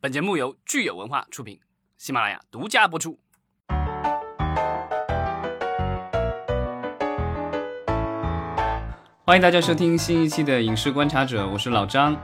[0.00, 1.58] 本节目由聚友文化出品，
[1.96, 3.18] 喜马拉雅独家播出。
[9.24, 12.16] 欢迎大家收听新一期的《影视观察者》，我是老张。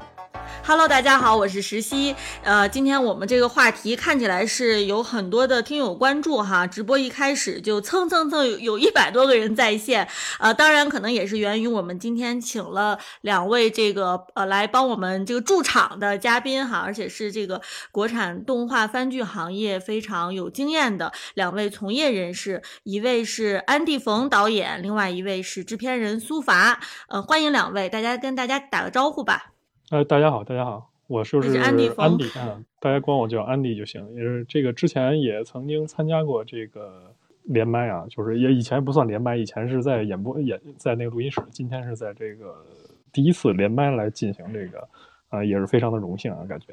[0.67, 2.17] Hello，大家好，我是石溪。
[2.43, 6.67] 呃，今天我们这个话题看起来是有很多的听友关注哈。
[6.67, 17.61] 直播一开始就蹭蹭蹭有有一百多个人在线，呃，当然可能也是源于我们今天请了两位这个呃来帮我们这个驻场的嘉宾哈，而且是这个
[17.93, 26.81] 国产动画番剧行业非常有经验的两位从业人士，一位是安迪冯导演，另外一位是制片人苏伐。
[27.09, 29.54] 呃，欢迎两位，大家跟大家打个招呼吧。
[29.91, 34.03] 呃，大家好，大家好，我就是安迪，安迪啊，大家管我叫安迪就行。
[34.15, 42.65] 也是这个之前也曾经参加过这个连麦啊，就是也以前不算连麦，以前是在演播演在那个录音室，今天是在这个
[43.13, 44.89] 第一次连麦来进行这个，
[45.29, 46.69] 啊，也是非常的荣幸啊，感觉。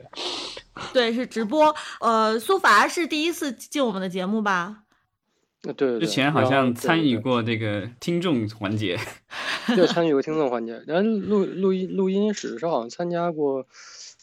[0.94, 1.76] 对，是直播。
[2.00, 4.84] 呃，苏伐是第一次进我们的节目吧？
[5.64, 8.98] 呃，对，之前好像参与过这个听众环节，
[9.68, 13.66] 对，参与过听众 环节，然后录录音录音室是好像参加过。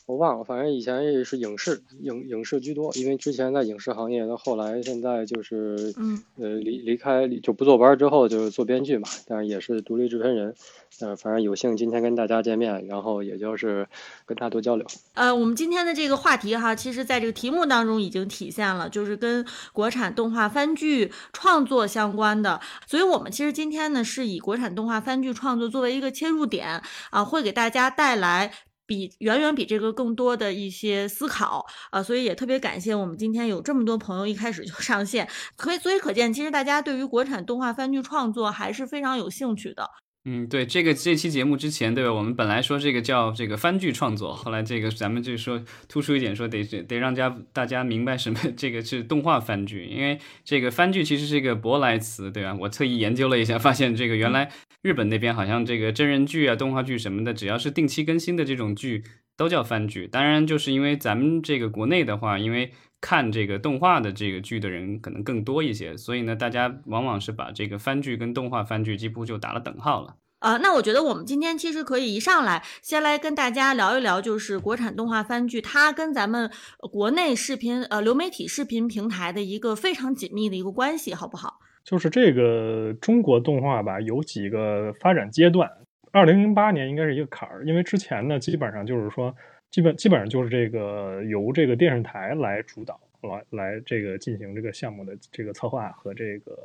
[0.09, 10.55] 我忘了，反正以前也是影视影影视居多，因为之前在影视行业，到后来现在就是，嗯，呃，离离开就不坐班之后就是做编剧嘛，但是也是独立制片人，
[11.01, 13.87] 呃，反正有幸今天跟大家见面，然后也就是
[14.25, 14.87] 跟大家多交流。
[15.13, 28.51] 呃，我们今天的这个话题哈，其实在这个题目当中已经体现了，就是跟国产动画番剧创作相关的，所以我们其实今天呢是以国产动画番剧创作作为一个切入点啊，会给大家带来。
[28.89, 39.89] 比远远比这个更多的一些思考啊，所以也特别感谢我们今天有这么多朋友一开始就 上线，可以所以可见，其实大家对于国产动画番剧创作还是非常有兴趣的。
[40.25, 42.13] 嗯，对这个这期节目之前，对吧？
[42.13, 52.55] 我们本来说这个叫这个番剧创作，后来这个咱们就说突出一点，说得得让家大家明白什么 这个是动画番剧，因为这个番剧其实是一个舶来词，对吧？
[52.61, 54.51] 我特意研究了一下，发现这个原来
[54.83, 60.07] 日本那边好像这个真人剧啊、动画剧什么的，只要是定期更新的这种剧都叫番剧。
[60.07, 70.17] 当然，就是因为咱们这个国内的话，因为看这个动画的这个剧的人可能更多一些，所以呢，大家往往是把这个番剧跟动画番剧几乎就打了等号了。
[70.41, 76.51] 呃，那我觉得我们今天其实可以一上来先来跟大家聊一聊，就是国产动画番剧它跟咱们
[76.93, 81.59] 国内视频呃流媒体视频平台的一个非常紧密的一个关系，好不好？
[81.85, 85.69] 就是这个中国动画吧，有几个发展阶段。
[86.13, 89.35] 二零零八年应该是一个坎儿，因为之前呢，基本上就是说，
[89.71, 96.57] 基本基本上就是这个由这个电视台来主导，来来这个进行这个项目的这个策划和这个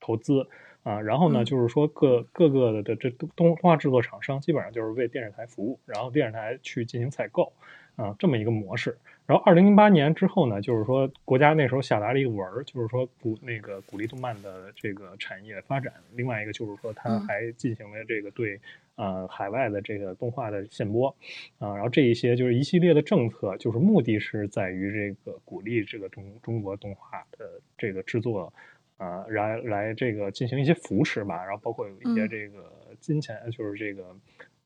[0.00, 0.46] 投资。
[0.84, 7.52] 啊，然后呢，就是说各各个的这动动画制作厂商基本上就是为电视台服务，然后电视台去进行采购，
[7.96, 8.96] 啊，这么一个模式。
[9.26, 15.92] 然后二零零八年之后呢，就是说国家那时候下达了一个文儿，就是说鼓那个鼓励动漫的这个产业发展。
[16.14, 18.58] 另外一个就是说，他还进行了这个对
[18.98, 21.08] 呃海外的这个动画的限播，
[21.58, 28.52] 啊，然后这一些就是一系列的政策，就是目的是在于这个鼓励这个中中国动画的这个制作。
[28.98, 34.04] 啊，来来这个进行一些扶持吧，然后包括有一些这个金钱，就是这个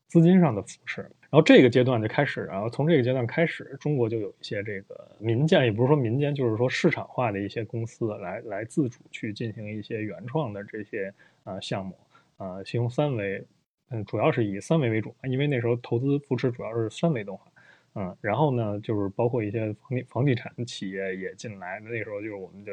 [0.07, 1.01] 资金上的扶持。
[1.01, 11.95] 然后这个阶段就开始，然后从这个阶段开始，中国就有一些这个民间，也不是说民间，就是说市场化的一些公司来来自主去进行一些原创的这些啊项目
[12.37, 13.45] 啊，形容三维，
[13.89, 17.51] 嗯，主要是以三维为主，因为那时候投资扶持主要是三维动画，
[17.95, 22.71] 嗯，然后呢，就是包括一些房地房地产企业也进来，那时候就是我们就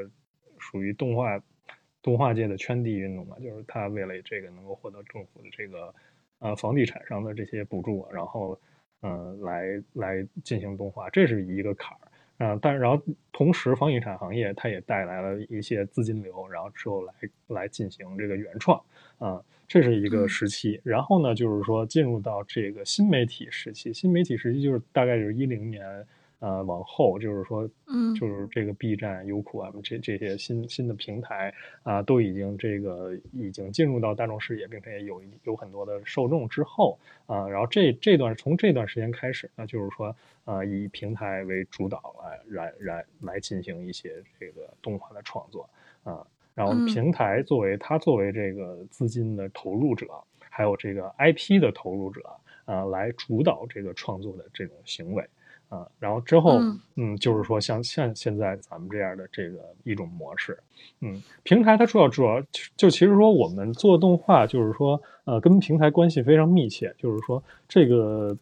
[0.59, 1.41] 属于动画。
[2.03, 5.95] 动画界的圈地运动嘛，就是他为了这个能够获得政府的这个
[6.39, 8.59] 呃房地产上的这些补助，然后
[9.03, 12.59] 嗯来来进行动画，这是一个坎儿啊。
[12.63, 17.13] 但然后同时房地产行业它也带来了一些资金流，然后之后来
[17.49, 18.83] 来进行这个原创
[19.19, 20.81] 啊，这是一个时期。
[20.83, 26.05] 然后呢，就是说进入到这个新媒体时期，新媒体时期就是大概就是一零年。
[26.41, 31.53] 呃，往后就是说，嗯，就是这个 B 站、优酷啊，这这些新新的平台
[31.83, 45.69] 啊，都已经这个已经进入到大众视野，并且有有很多的受众之后啊，然后这这段从这段时间开始，那就是说，呃，以平台为主导来来来来进行一些这个动画的创作
[46.05, 50.07] 啊，然后平台作为它作为这个资金的投入者，
[50.49, 52.23] 还有这个 IP 的投入者
[52.65, 55.25] 啊，来主导这个创作的这种行为。
[55.71, 56.59] 啊，然后之后，
[56.97, 60.59] 嗯，就是说像像现在咱们这样的这个一种模式，
[61.01, 62.43] 嗯，平台它主要主要
[62.75, 68.37] 就其实说我们做动画，就是说呃跟平台关系非常密切，就是说这个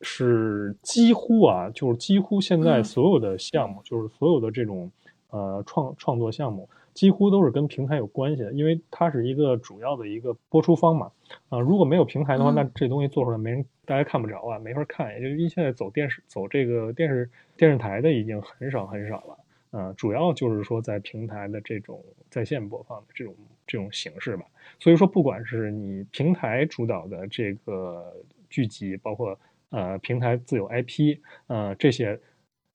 [0.00, 4.90] 是几乎啊，就是几乎现在嗯所有的项目，就是所有的这种
[5.28, 11.10] 呃创创作项目，几乎都是跟平台有关系的，因为它是一个主要的一个播出方嘛。
[11.48, 15.14] 啊、如果没有平台的话，嗯那这东西做出来没人，大家看不着啊，没法看。
[15.14, 19.38] 也就因为现在走电视走这个电视电视台的已经很少很少了。
[19.70, 23.32] 呃，主要就是说在平台的这种在线播放的这种
[23.68, 24.44] 这种形式吧。
[24.80, 28.12] 所以说，不管是你平台主导的这个
[28.48, 29.38] 剧集，包括
[29.70, 32.18] 呃平台自有 IP，呃这些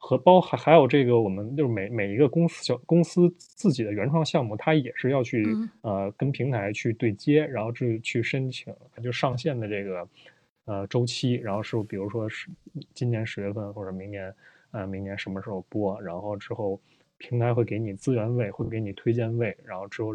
[0.07, 5.69] 和包还还有这个我们就是每每一个公司小公司自己的原创项目，它也是要去、嗯。
[5.81, 8.71] 呃跟平台去对接，然后去去申请
[9.03, 10.07] 就上线的这个
[10.65, 12.49] 呃周期，然后是比如说是
[12.93, 14.31] 今年十月份或者明年
[14.71, 16.79] 呃明年什么时候播，然后之后
[17.17, 20.13] 平台会给你资源位，会给你推荐位，然后之后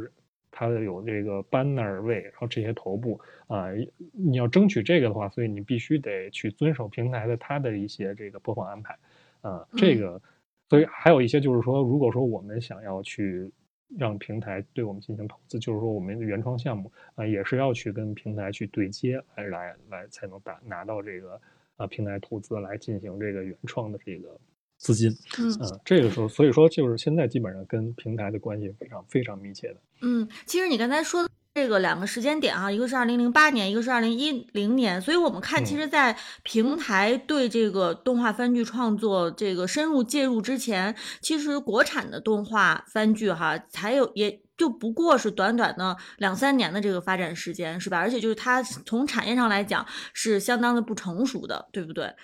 [0.52, 3.66] 它有这个 banner 位，然后这些头部啊、
[4.12, 8.96] 你要争取这个的话，所以你必须得去遵守平台的它的一些这个播放安排，
[9.40, 10.20] 啊、这个，
[10.68, 13.50] 所以还有一些就是说，如果说我们想要去
[13.98, 21.40] 让平台对我们进行投资，就是说我们的原创项目啊、也是要去跟平台去对接，来来来才能打拿到这个
[21.76, 24.28] 啊、平台投资来进行这个原创的这个
[24.76, 29.76] 资金，嗯嗯，这个时候，所以说就是现在基本上跟平台的关系非常非常密切的。
[30.02, 44.40] 嗯，其实你刚才说的这个两个时间点啊，一个是二零零八年，一个是二零一零年，所以我们看，其嗯实，在平台对这个动画番剧创作这个深入介入之前，其实国产的动画番剧哈，才有也。
[44.60, 47.96] 就不过是短短的两三年的这个发展时间，是吧？
[47.96, 52.14] 而且就是它从产业上来讲是相当的不成熟的，对不对？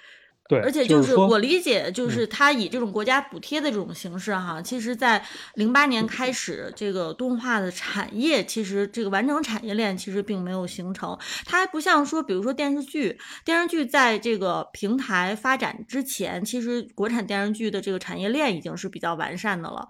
[0.48, 19.88] 对，而且就是我理解，就嗯是他以这种国家补贴的这种形式哈，其实，在零八年开始，这个动画的产业其实这个完整产业链其实并没有形成，它还不像说，比如说电视剧，电视剧在这个平台发展之前，其实国产电视剧的这个产业链已经是比较完善的了。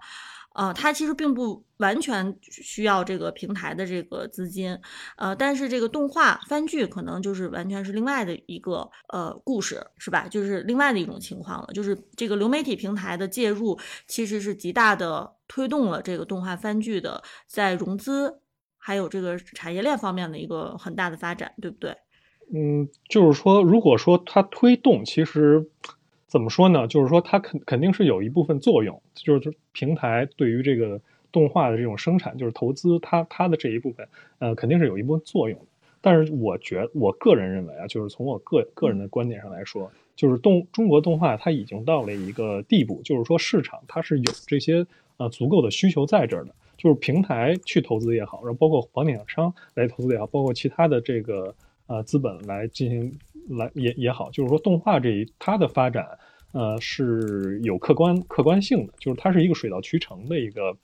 [0.57, 4.75] 呃，它其实并不完全需要这个平台的这个资金，
[5.15, 10.27] 呃，但是这个动画番剧可能就是完全是另外的一个呃故事，是吧？
[10.27, 11.67] 就是另外的一种情况了。
[11.75, 18.41] 就是这个流媒体平台的介入，其实是极大的推动了这个动画番剧的在融资
[18.79, 21.95] 还有这个产业链方面的一个很大的发展，对不对？
[22.51, 25.69] 嗯，就是说，如果说它推动，其实
[26.27, 26.85] 怎么说呢？
[26.87, 30.99] 就是说，它肯肯定是有一部分作用，就是平台对于这个
[31.31, 34.07] 动画的这种生产，就是投资它它的这一部分，
[34.39, 35.65] 呃，肯定是有一部分作用的。
[36.01, 44.85] 但是我觉我个人认为啊，就是从我个个人的观点上来说，就是动中国动画它已经到了一个地步，就是说市场它是有这些
[45.17, 51.53] 呃足够的需求在这儿的，就是平台去投资也好，然后包括房地产商来投资也好，包括其他的这个
[51.87, 53.11] 呃资本来进行
[53.47, 56.05] 来也也好，就是说动画这一它的发展
[56.51, 60.75] 呃是有客观客观性的，就是它是一个水到渠成的一个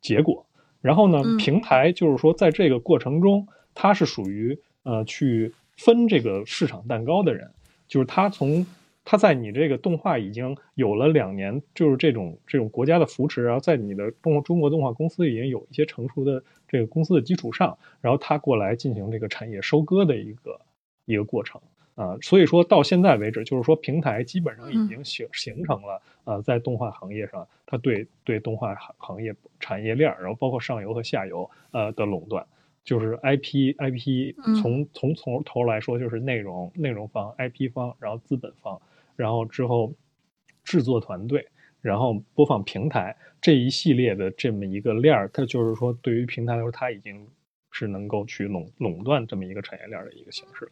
[0.00, 0.46] 结果。
[0.80, 7.50] 然后呢嗯，平台就是说在这个过程中，它是属于呃去分这个市场蛋糕的人，
[7.86, 8.66] 就是他从
[9.04, 20.60] 他在你这个动画已经有了两年，就是这种这种国家的扶持，然后在你的动中国动画公司已经有一些成熟的这个公司的基础上，然后他过来进行这个产业收割的一个
[21.06, 21.60] 一个过程
[22.00, 32.46] 啊、所以说到现在为止，就是说平台基本上已经形形成了呃，在动画行业上，它对对动画行行业产业链儿，然后包括上游和下游呃的垄断。
[32.82, 38.80] 就是 IP IP 嗯从从从头来说，就是内容内容方、IP 方，然后资本方，
[39.14, 39.92] 然后之后
[40.64, 41.46] 制作团队，
[41.82, 47.28] 然后播放平台这一系列的这么一个链儿，它就是说对于平台来说，它已经
[47.70, 50.70] 是能够去垄垄断这么一个产业链儿的一个形式了。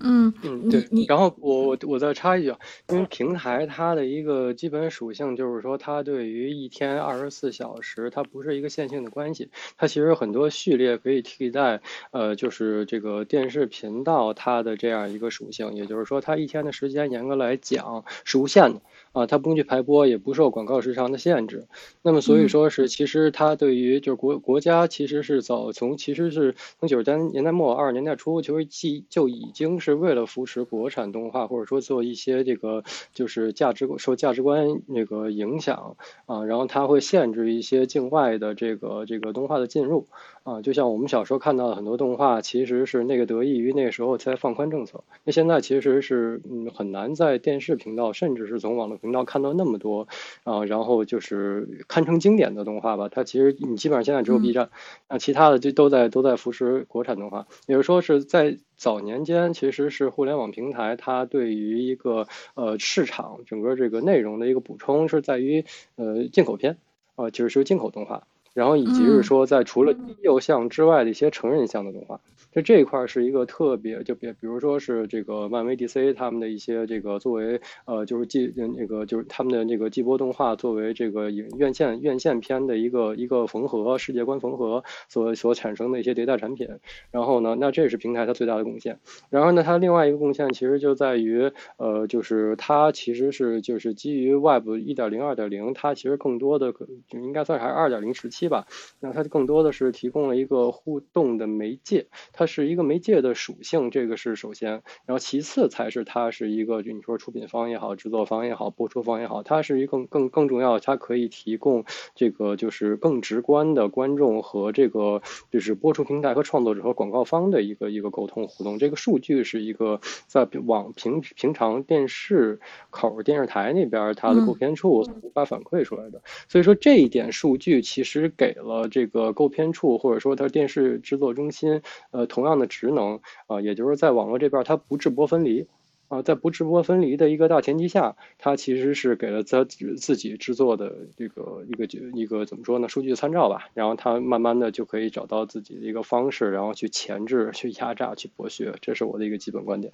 [0.00, 0.86] 嗯，嗯，对。
[1.08, 18.82] 然后我我我再插一句啊，因为平台它的一个基本属性就是说，它对于一天二十四小时，它不是一个线性的关系，它其实有很多序列可以替代，呃，就是这个电视频道它的这样一个属性，也就是说，它一天的时间严格来讲是无限的
[19.16, 21.66] 啊，它不用去排播，也不受广告时长的限制。
[22.02, 35.96] 那么所以嗯说是，其实它对于就是国国家其实是早从其实是从九十年代末二十年代初，其实既就已经是为了扶持国产动画，或者说做一些这个就是价值受价值观那个影响
[36.26, 40.06] 啊，然后它会限制一些境外的这个这个动画的进入
[40.46, 50.06] 啊，就像我们小时候看到的很多动画，其实是那个得益于那个时候才放宽政策，那现在其实是嗯很难在电视频道，甚至是从网络频频道看到那么多
[50.44, 53.08] 啊，然后就是堪称经典的动画吧。
[53.08, 54.70] 它其实你基本上现在只有 B 站，
[55.08, 57.48] 那其他的就都在都在扶持国产动画。
[57.66, 65.64] 也就是说是在早年间，其实是互联网平台它对于一个呃市场整个这个内容的一个补充是在于
[65.96, 66.76] 呃进口片
[67.16, 68.28] 啊，就是说进口动画。
[68.56, 72.22] 然后以及是说，在除了低幼项之外的一些成人项的动画，
[72.56, 86.66] 就这一块是一个特别，就比比如说是这个漫威 DC 他们的一些这个作为呃就是季那个就是他们的这个季播动画作为这个影院线院线片的一个一个缝合世界观缝合所所产生的一些迭代产品。
[87.10, 89.00] 然后呢，那这是平台它最大的贡献。
[89.28, 98.46] 然后呢，它另外一个贡献其实就在于呃就是它其实是就是基于 Web 一点零二点零，它其实更多的就应该算还是二点零时期。
[98.48, 98.66] 吧，
[99.00, 111.84] 那它更多的是提供了一个互动的媒介，它是一个媒介的属性，这个是首先，然后其次才是它是一个，就你说出品方也好，制作方也好，播出方也好，它是一个更更更重要，它可以提供
[112.14, 122.60] 这个就是更直观的观众和这个就是播出平台和创作者和广告方的一个一个沟通互动，这个数据是一个在往平平常电视
[122.90, 128.32] 口电视台那边它的购片处无法反馈出来的，所以说这一点数据其实。
[128.36, 135.66] 给了这个购片处或者说它电视制作中心，呃，同样的职能啊，也就是在网络这边它不直播分离
[136.08, 142.88] 啊，在不直播分离的一个大前提下，它其实是给了它自己制作的这个一个一个怎么说呢？
[142.90, 149.90] 数据参照吧，然后它慢慢的就可以找到自己的一个方式，然后去钳制、去压榨、去剥削，这是我的一个基本观点。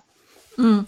[0.59, 0.85] 嗯，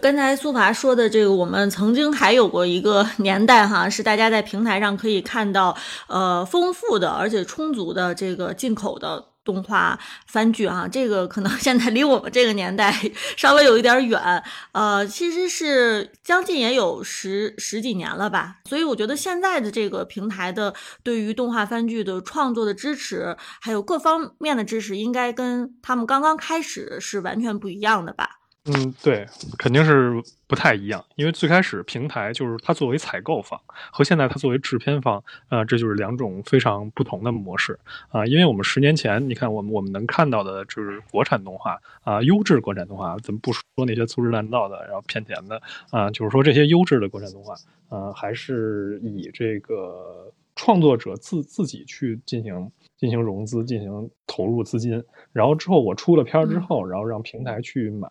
[0.00, 5.76] 刚才苏华说的这个，我们曾经还有过一个 年代哈，是大家在平台上可以看到
[6.08, 12.94] 呃丰富的而且充足的这个进口的动画番剧啊，这个可能 现在离我们这个年代
[13.36, 28.41] 稍微有一点远，呃，其实是将近也有十十几年了吧，所以我觉得现在的这个平台的对于动画番剧的创作的支持，还有各方面的支持，应该跟他们刚刚开始是完全不一样的吧。
[28.66, 29.26] 嗯，对，
[29.58, 37.76] 肯定是不太一样，因为最开始平台就是它作为采购方，和现在它作为制片方，呃，这就是两种非常不同的模式
[38.10, 38.24] 啊。
[38.24, 47.56] 因为我们十年前，你看我们我们能看到的就是国产动画啊，优质国产动画，咱们不说那些粗制滥造的，然后骗钱的啊，就是说这些优质的国产动画，
[47.88, 52.70] 啊，还是以这个创作者自自己去进行。
[53.02, 55.02] 进行融资，进行投入资金，
[55.32, 58.08] 然后之后我出了片儿之后，然后让平台去买，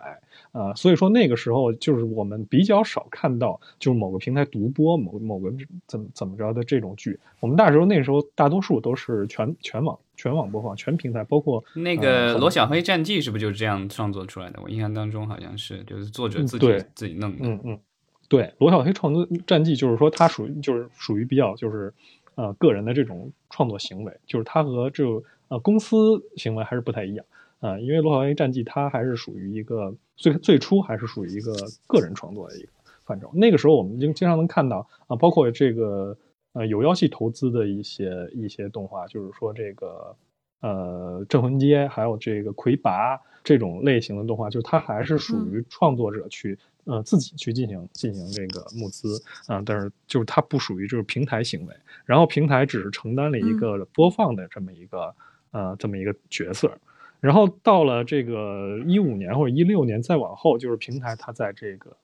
[0.51, 5.51] 啊，所以说那个时候就是我们比较少看到，就是某个平台独播某某个
[5.87, 7.19] 怎么怎么着的这种剧。
[7.39, 14.59] 我们那时候那时候大多数都是全全网全网播放，全平台，包括那个《罗小黑战记》是不是就是这样创作出来的？
[14.61, 17.37] 我印象当中好像是，就是作者自己自己弄的。
[17.41, 17.79] 嗯嗯，
[18.27, 21.93] 对，《罗小黑创作战记》就是说他属于就是属于比较就是。
[22.35, 25.03] 呃，个人的这种创作行为，就是他和这
[25.49, 27.25] 呃公司行为还是不太一样
[27.61, 27.79] 啊。
[27.79, 31.53] 因为《罗小黑战记》它还是属于一个最最初还是属于一个
[31.87, 32.69] 个人创作的一个
[33.05, 33.31] 范畴。
[33.33, 36.17] 那个时候我们经经常能看到啊，包括这个
[36.51, 40.13] 呃有妖系投资的一些一些动画，就是说这个
[40.59, 46.59] 呃镇魂街还有这个魁拔这种类型的动画，就是它还是属于创作者去。
[46.85, 51.75] 呃，自己去进行进行这个募资啊，但是就是它不属于就是平台行为，
[52.05, 55.13] 然后平台只是承担了一个播放的这么一个
[55.51, 56.75] 呃这么一个角色，
[57.21, 61.95] 然后到了这个一五年或者一六年再往后，就是平台它在这个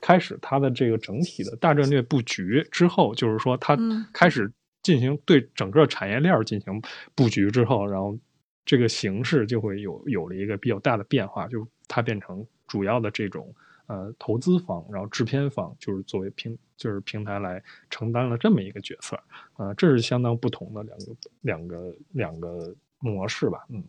[0.00, 3.76] 开始它的这个整体的大战略布局之后，就是说它
[4.14, 4.50] 开始
[4.82, 6.80] 进行对整个产业链进行
[7.14, 8.18] 布局之后，然后
[8.64, 13.54] 这个形式就会有有了一个比较大的变化，就它变成主要的这种。
[13.86, 17.60] 呃，投资方，然后制片方，就是作为平，就是平台来
[17.90, 19.18] 承担了这么一个角色，
[19.56, 23.82] 呃，这是相当不同的两个两个两个模式吧，嗯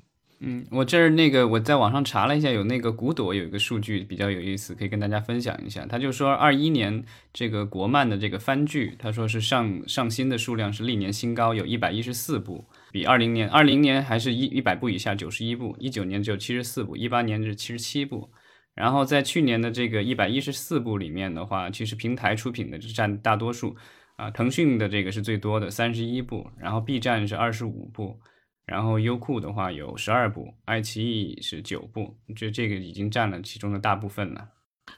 [0.44, 5.86] 嗯，我这儿那个我在网上查了一下，有那个古朵有一个数据比较有意思，可以跟大家分享一下。
[5.86, 18.28] 他就说，二一年这个国漫的这个番剧，他说是上上新的数量是历年新高，有一百一十四部，比二零年二零年还是一一百部以下，九十一部，一九年只有七十四部，一八年是七十七部。
[18.74, 23.76] 然后在去年的这个一百一十四部里面的话，其实平台出品的占大多数，
[24.16, 28.18] 啊，腾讯的这个是最多的三十一部，然后 B 站是二十五部，
[28.66, 34.50] 然后优酷的话有十二部，爱奇艺是九部，就这个已经占了其中的大部分了。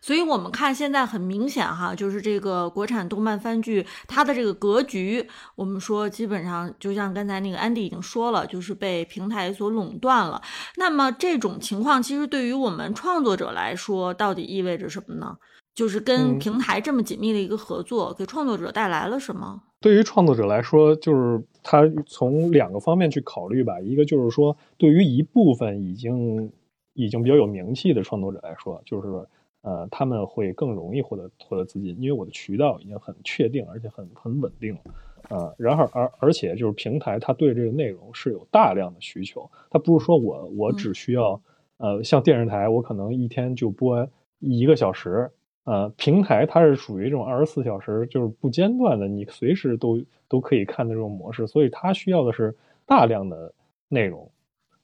[0.01, 10.41] 所以，我们看现在很明显哈，就是这个国产动漫番剧，它的这个格局，我们说基本上就像刚才那个安迪已经说了，就是被平台所垄断了。
[10.77, 15.37] 那么这种情况，其实对于我们创作者来说，到底意味着什么呢？
[15.75, 19.63] 就是跟平台这么紧密的一个合作，给创作者带来了什么？
[19.81, 23.79] 对于创作者来说，就是他从两个方面去考虑吧。
[23.81, 26.51] 一个就是说，对于一部分已经
[26.93, 29.07] 已经比较有名气的创作者来说，就是
[29.61, 34.81] 呃，他们会更容易获得获得资金，因为我的渠道已经很确定，而且很很稳定了。
[35.35, 41.41] 啊，然后而而且就是平台，它对这个内容是有大量的需求，它不是说我我只需要
[41.77, 44.07] 呃，像电视台，我可能一天就播
[44.39, 45.31] 一个小时。
[45.65, 52.53] 呃，平台它是属于这种二十四小时就是不间断的，你随时都都可以看的这种模式，所以它需要的是
[52.85, 53.53] 大量的
[53.87, 54.29] 内容。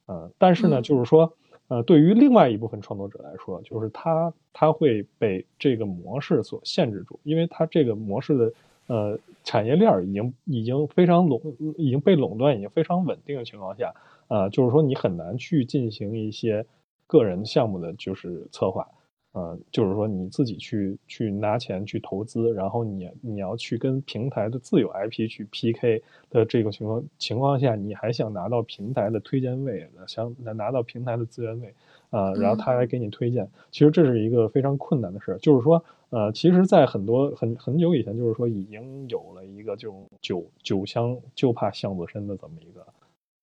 [0.06, 1.30] 呃，但是呢，就是说，
[1.68, 8.52] 呃，对于另外一部分创作者来说，就是他他会被这个模式所限制住，因为他这个模式的
[8.86, 11.40] 呃产业链已经已经非常垄
[11.76, 13.94] 已经被垄断，已经非常稳定的情况下，
[14.28, 16.64] 呃，就是说你很难去进行一些
[17.06, 18.88] 个人项目的就是策划。
[19.32, 31.72] 呃，就是说你自己去去拿钱去投资，然后你你要去跟平台的自有 IP 去 PK 的这个情况情况下，你还想拿到平台的推荐位，想拿到平台的资源位，
[32.10, 35.38] 呃，然后他来给你推荐，其实这是一个非常困难的事。
[35.40, 42.84] 就是说，呃，其实，在很多很很久以前，就是说已经有了一个这种酒酒香就怕巷子深的这么一个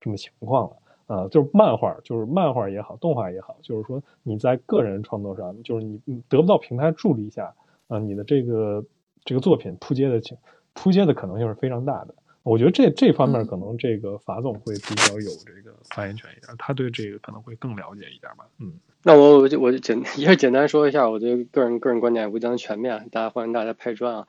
[0.01, 0.75] 这么情况了。
[1.08, 6.00] 啊，就是漫画，就是漫画也好，动画也好，就是说你在个人创作上，就是你
[6.30, 7.56] 得不到平台助力下，
[7.88, 8.84] 啊，你的这个
[9.24, 10.38] 这个作品扑街的情，
[10.74, 12.14] 扑街的可能性是非常大的。
[12.44, 18.46] 我觉得这这方面可能这个法总会比较有这个发言权一点，他对这个可能会更了解一点吧。
[18.60, 18.74] 嗯，
[19.04, 24.28] 那我我就我就简 也是简单说一下，我的个人个人观点也不讲全面，大家欢迎大家拍砖啊。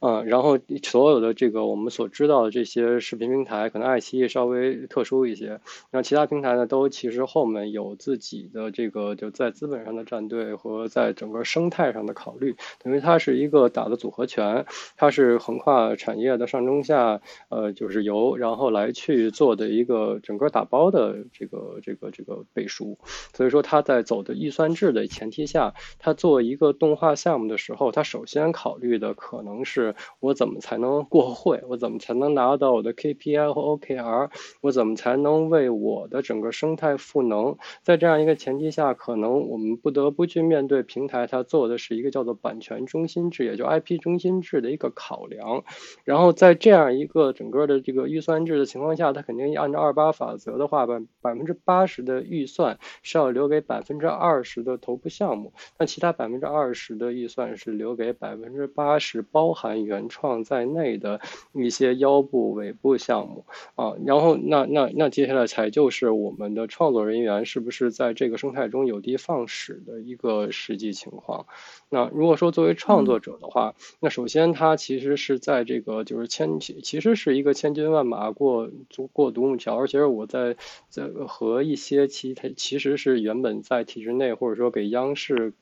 [0.00, 5.60] 嗯，然后所有的这个我们所知道的这些视频平台，可能爱奇艺稍微特殊一些，
[5.90, 22.98] 那其他平台呢，都其实后面有自己的这个就在资本上的战队和在整个生态上的考虑，等于它是一个打的组合拳，它是横跨产业的上中下，呃，就是由然后来去做的一个整个打包的这个这个这个背书，
[23.32, 29.83] 所以说它在走的预算制的前提下，它做一个动画项目的时候，它首先考虑的可能是。
[30.20, 31.62] 我怎么才能过会？
[31.68, 34.30] 我怎么才能拿到我的 KPI 和 OKR？
[34.60, 37.56] 我怎么才能为我的整个生态赋能？
[37.82, 45.64] 在这样一个前提下，可能我们不得不去面对平台，它做的是一个叫做版权中心制，也就 IP 中心制的一个考量。
[46.04, 59.73] 然后在这样一个整个的这个预算制的情况下，它肯定按照二八法则的话，百百分之八十的预算是要留给百分之二十的头部项目，那其他百分之二十的预算是留给百分之八十包含。
[59.82, 61.20] 原创在内的
[61.52, 71.46] 一些腰部、尾部项目啊，然后那那那接下来才就是我们的创作人员是不是在这个生态中有的放矢的一个实际情况。
[71.88, 78.70] 那如果说作为创作者的话，那首先他其实是在这个就是千其实是一个千军万马过
[79.12, 80.56] 过独木桥，而且我在
[80.88, 85.52] 在和一些其他其实是原本在体制内或者说给央视。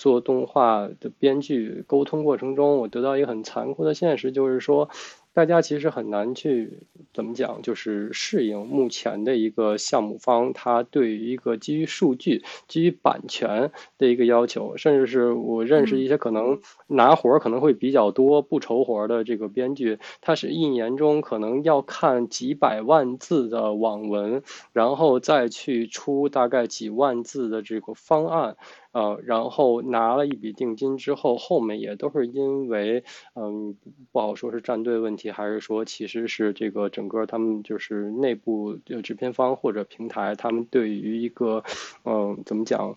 [0.00, 4.88] 做动画的编剧沟通过程中，我得到一个很残酷的现实，就是说。
[5.32, 6.80] 大家其实很难去
[7.14, 16.58] 怎么讲，就是适应目前的一个项目方，他对于一个基于数据、基于版权的一个要求，甚至是我认识一些可能
[16.88, 28.56] 拿活儿可能会比较多、不愁活儿的这个编剧，他是一年中可能要看几百万字的网文，然后再去出大概几万字的这个方案。
[28.92, 33.76] 呃，然后拿了一笔定金之后，后面也都是因为，嗯，
[34.12, 41.62] 不好说是战队问题，还是说其实是这个整个他们就是内部就制片方或者平台，他们对于一个，
[42.04, 42.96] 嗯，怎么讲？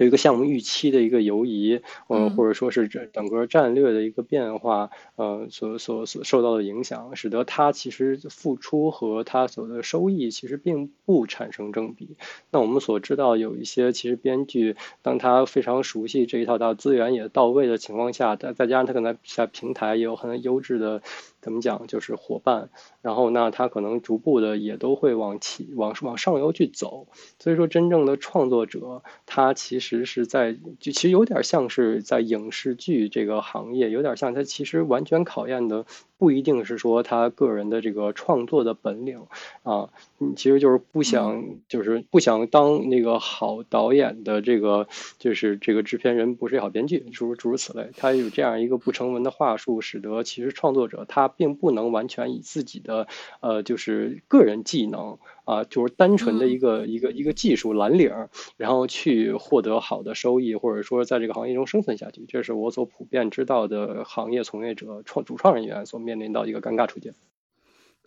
[0.00, 12.16] 对一个项目预期的一个游移，嗯，或者说是整整个战略的一个变化，呃，所所所受到的影响，使得它其实付出和它所的收益其实并不产生正比。
[12.50, 21.02] 那我们所知道有一些其实编剧，当他非常熟悉这一套，到资源也到位的情况下，再再加上他可能在平台也有很优质的。
[21.42, 21.86] 怎么讲？
[21.86, 22.68] 就是伙伴，
[23.02, 27.06] 然后那他可能逐步的也都会往起往往上游去走。
[27.38, 35.86] 所以说，真正的创作者，他其实是在就其实有点像是在影视剧这个行业，有点像他其实完全考验的
[36.20, 39.22] 不一定是说他个人的这个创作的本领
[39.62, 39.88] 啊，
[40.36, 44.86] 其实就是不想就是不想当那个好导演的这个
[45.18, 53.08] 就是这个制片人不是好编剧，诸如诸如此类，他有这样一个不成文的话术，使得其实创作者他并不能完全以自己的
[53.40, 55.18] 呃就是个人技能。
[55.44, 58.12] 啊，就是单纯的一个一个一个技术蓝领，
[58.56, 67.12] 然后去获得好的收益，或者说在这个行业中生存下去，这是我所普遍知道的行业从业者、创主创人员所面临到一个尴尬处境。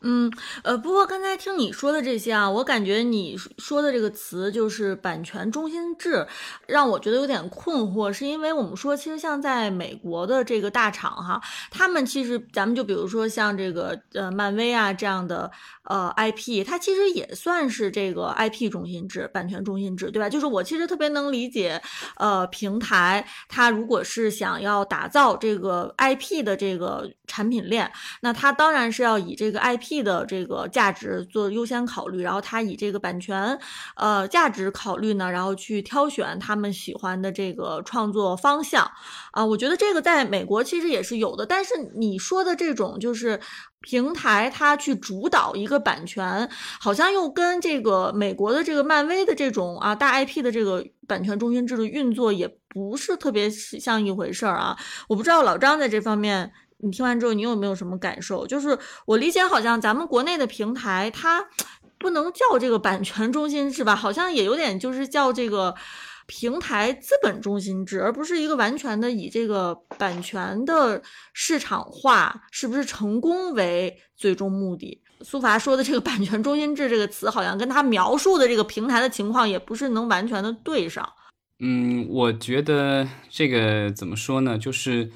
[0.06, 0.30] 嗯，
[0.64, 6.28] 呃，不过刚才听你说的这些啊，我感觉你说的这个词就是版权中心制，
[6.68, 11.40] 让我觉得有点困惑，是因为我们说，其实像在美国的这个大厂哈，
[11.72, 15.50] 他们其实咱们就比如说像这个呃漫威啊这样的
[15.86, 20.28] 呃 IP，它其实也算是这个 IP 中心制、版权中心制，对吧？
[20.28, 21.82] 就是我其实特别能理解，
[22.18, 27.90] 呃，平台它如果是想要打造这个 IP 的这个产品链，
[28.20, 29.93] 那它当然是要以这个 IP。
[30.02, 33.60] 的这个价值做优先考虑，然后他以这个版权，
[33.96, 38.90] 呃，价值考虑呢，然后去挑选他们喜欢的这个创作方向，
[39.32, 43.40] 啊，我觉得这个在美国其实也是有的，但是你说的这种就是
[43.82, 54.78] 平台它去主导一个版权，好像又跟这个美国的这个漫威的这种啊大 IP 的这个版权中心制度运作也不是特别像一回事儿啊，
[55.10, 56.52] 我不知道老张在这方面。
[56.84, 58.46] 你听完之后，你有没有什么感受？
[58.46, 61.42] 就是我理解，好像咱们国内的平台，它
[61.98, 63.96] 不能叫这个版权中心制吧？
[63.96, 65.74] 好像也有点就是叫这个
[66.26, 75.02] 平台资本中心制，而不是一个完全的以这个版权的市场化是不是成功为最终目的。
[75.22, 81.08] 苏伐说的这个版权中心制这个词，好像跟他描述的这个平台的情况也不是能完全的对上。
[81.60, 84.58] 嗯，我觉得这个怎么说呢？
[84.58, 85.10] 就是。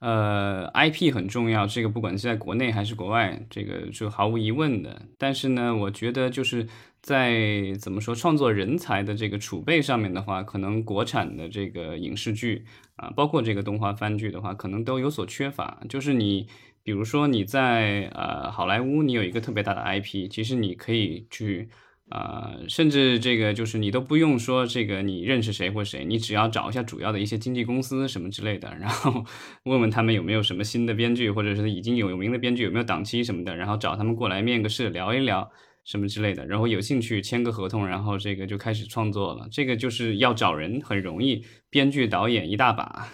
[0.00, 5.02] 呃，IP 很重要，这个不管是在国内还是国外，这个是毫无疑问的。
[5.18, 6.66] 但是呢，我觉得就是
[7.02, 12.64] 在怎么说创作人才的这个储备上面的话，可能国产的这个影视剧
[12.96, 15.82] 啊，包括这个动画番剧的话，可能都有所缺乏。
[15.86, 16.48] 就是你，
[16.82, 21.68] 比如说你在呃好莱坞，你有一个特别大的 IP，其实你可以去。
[22.10, 29.24] 啊，甚至这个就是你都不用说这个你认识谁或谁，你只要找一下主要的一些经纪公司什么之类的，然后
[29.64, 35.48] 问问他们有没有什么新的编剧，或者是已经有有名的编剧有没有档期什么的，然后找他们过来面个试聊一聊
[35.84, 39.48] 什么之类的，然后有兴趣签个合同，然后这个就开始创作了。
[39.52, 43.06] 这个就是要找人很容易，编剧导演一大把，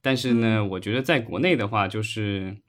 [0.00, 2.61] 但是呢，我觉得在国内的话就是。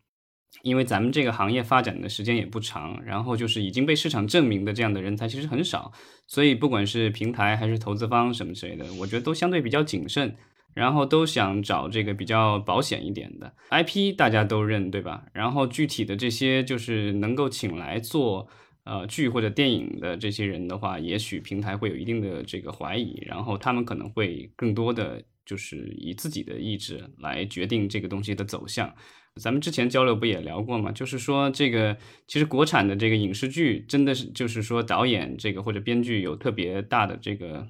[0.62, 5.92] 因为咱们这个行业发展的时间也不长，然后就是已经被市场证明的这样的人才其实很少，
[6.28, 10.36] 所以不管是平台还是投资方什么之类的，我觉得都相对比较谨慎，
[10.74, 15.26] 然后都想找这个比较保险一点的 IP，大家都认对吧？
[15.34, 18.48] 然后具体的这些就是能够请来做
[18.86, 28.94] 呃剧或者电影的这些人的话，也许平台会有一定的这个怀疑，然后他们可能会更多的就是以自己的意志来决定这个东西的走向。
[29.42, 30.92] 咱们之前交流不也聊过吗？
[30.92, 37.68] 就是说，这个其实国产的这个影视剧，真的是就是说导演这个或者编剧有特别大的这个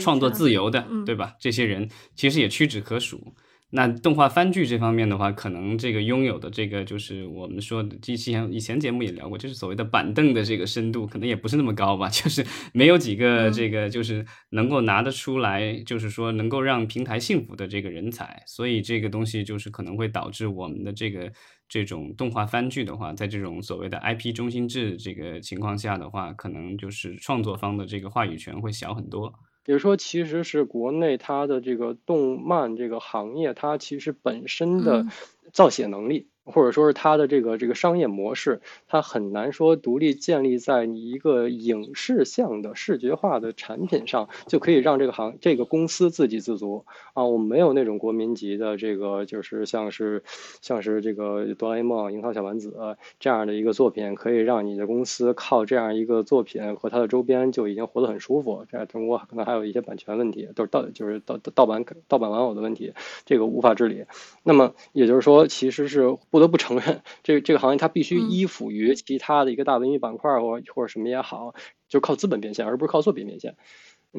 [0.00, 1.34] 创作自由的，对吧？
[1.38, 3.34] 这些人其实也屈指可数。
[3.74, 21.32] 那动画番剧这方面的话，可能这个拥有的这个就是我们说的，之前以前节目也聊过，就是所谓的板凳的这个深度，可能也不是那么高吧， 就是没有几个这个就是能够拿得出来，就是说能够让平台幸福的这个人才，所以这个东西就是可能会导致我们的这个
[21.66, 29.32] 这种动画番剧的话，在这种所谓的 IP 中心制这个情况下的话，可能就是创作方的这个话语权会小很多。
[29.64, 35.06] 比如说，其实是国内它的这个动漫这个行业，它其实本身的
[35.52, 36.28] 造血能力。
[36.44, 47.24] 或者说是它的这个这个商业模式，它很难说独立建立在你一个影视向的视觉化的产品上，就可以让这个行这个公司自给自足啊。
[47.24, 50.24] 我们没有那种国民级的这个，就是像是
[50.60, 58.66] 像是这个哆啦 A 梦、樱桃小丸子这样的一个作品，可以让你的公司靠这样一个作品和它的周边就已经活得很舒服。
[58.70, 62.92] 在中国可能还有一些版权问题，都是盗就是盗盗版盗版玩偶的问题，
[63.24, 64.06] 这个无法治理。
[64.42, 66.16] 那么也就是说，其实是。
[66.32, 71.54] 不得不承认，这个这个行业它必须依附于其他的一个大文娱板块或或者什么也好，
[71.90, 73.54] 就靠资本变现，而不是靠作品变现。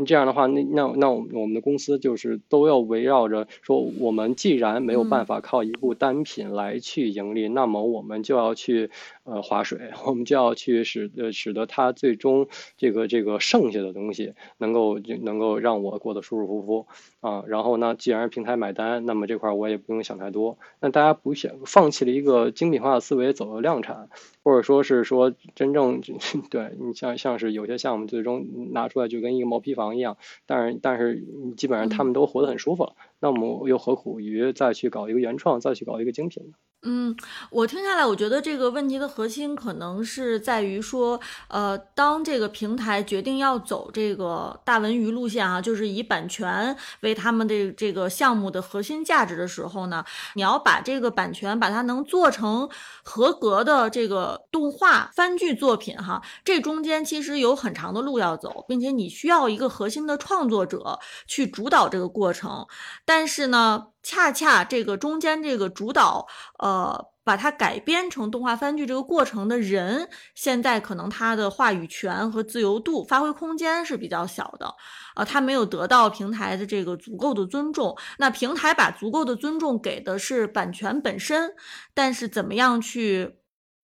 [0.05, 8.89] 这样的话，那那那我们我们的公司就是都要围绕着说，我们既然没有办法靠一部单品来去盈利，那么我们就要去
[9.23, 16.87] 呃划水，我们就要去使呃使得它最终这个这个剩下的东西能够就能够让我过得舒舒服服
[17.21, 17.43] 啊。
[17.47, 20.57] 然后呢，既然平台买单，那么这块我也不用想太多。
[20.79, 24.09] 那大家不想放弃了一个精品化的思维，走了量产，
[24.43, 26.01] 或者说是说真正
[26.49, 29.82] 对你像像是有些项目最终拿出来就跟一个毛坯房。
[29.91, 31.25] 一样，但是但是
[31.57, 36.53] 基本上他们都活得很舒服了，那我们又何苦于再去搞一个原创，再去搞一个精品呢？
[36.85, 37.15] 嗯，
[37.49, 41.17] 我听下来，我觉得这个问题的核心可能是在于说，
[41.47, 50.03] 呃，当这个平台决定要走这个大文娱路线啊，就是以版权为他们的这个项目的核心价值的时候呢，
[50.35, 52.69] 你要把这个版权把它能做成
[53.01, 62.67] 合格的这个动画番剧作品哈，这中间其实有很长的路要走，并且你需要一个核心的创作者去主导这个过程，
[63.05, 63.87] 但是呢。
[64.03, 66.27] 恰恰这个中间这个主导，
[66.59, 74.75] 呃，把它改编成动画番剧这个过程的人，现在可能他的话语权和自由度发挥空间是比较小的，
[75.15, 77.97] 呃，他没有得到平台的这个足够的尊重。
[78.17, 81.53] 那平台把足够的尊重给的是版权本身，
[81.93, 83.37] 但是怎么样去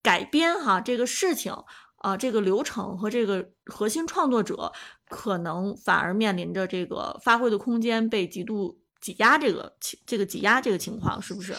[0.03, 1.53] 改编哈这个事情
[1.99, 4.73] 啊，这个流程和这个核心创作者，
[5.07, 8.81] 可能反而面临着这个发挥的空间被极度。
[9.01, 11.53] 挤压这个情，这个挤压这个情况是不是？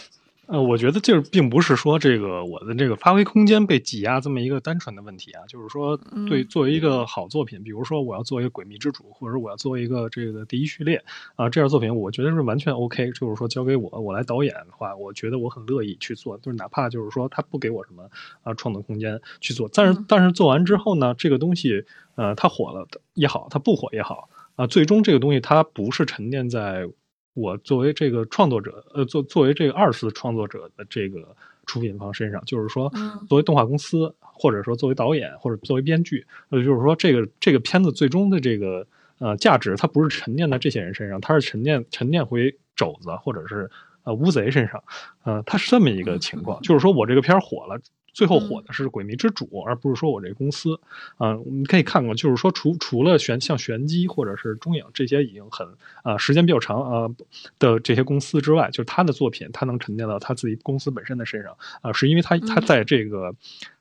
[0.47, 11.01] 呃，我觉得就是并不是说这个我的这个发挥空间被挤压这么一个单纯的问题啊，就是说，对，作为一个好作品，比如说我要做一个《诡秘之主》，或者我要做一个这个第一序列
[11.35, 13.11] 啊，这样作品，我觉得是完全 OK。
[13.13, 18.09] 就是说，交给我，我来导演的话，我觉得我很乐意去做，就是哪怕就是说他不给我什么
[18.43, 24.27] 啊创作空间去做，但是但是做完之后呢，这个东西呃，它火了也好，它不火也好
[24.57, 26.89] 啊，最终这个东西它不是沉淀在。
[27.33, 32.91] 我作为这个创作者，呃，作作为这个二次创作者的这个出品方身上，就是说，
[33.29, 38.85] 作为动画公司，或者说作为导演，或者作为编剧，呃，就是说，这个这个片子最终的这个
[39.19, 43.69] 呃价值，它不是沉淀在这些人身上，它是沉淀沉淀回肘子或者是
[44.03, 44.83] 呃乌贼身上，
[45.23, 47.79] 呃，它是这么一个情况，就是说我这个片儿火了。
[48.13, 50.79] 最后火的是《鬼迷之主》，而不是说我这公司。
[51.17, 55.67] 啊，我们可以看过，就是说，除除了玄像玄机或者是中影这些已经很
[56.03, 57.15] 啊时间比较长啊
[57.59, 63.33] 的这些公司之外，就是他的作品，他能沉淀到他自己公司本身的身上啊，是因为他他在这个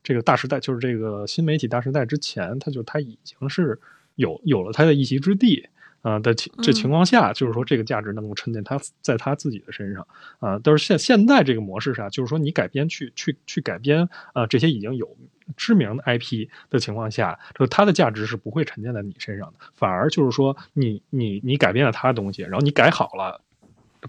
[0.02, 3.78] 这个大时代，就是这个新媒体大时代之前，他就他已经是
[4.14, 5.68] 有有了他的一席之地。
[6.02, 10.06] 啊的情这情况下，就是说这个价值能够沉淀他在他自己的身上
[10.38, 10.58] 啊。
[10.62, 15.16] 但是现现在这个模式上，就是说你改编去去去改编啊这些已经有
[15.56, 23.40] 知名的 IP 的情况下，就它的价值是不会沉淀在你身上的，反而就是说你你你改变了他的东西，然后你改好了，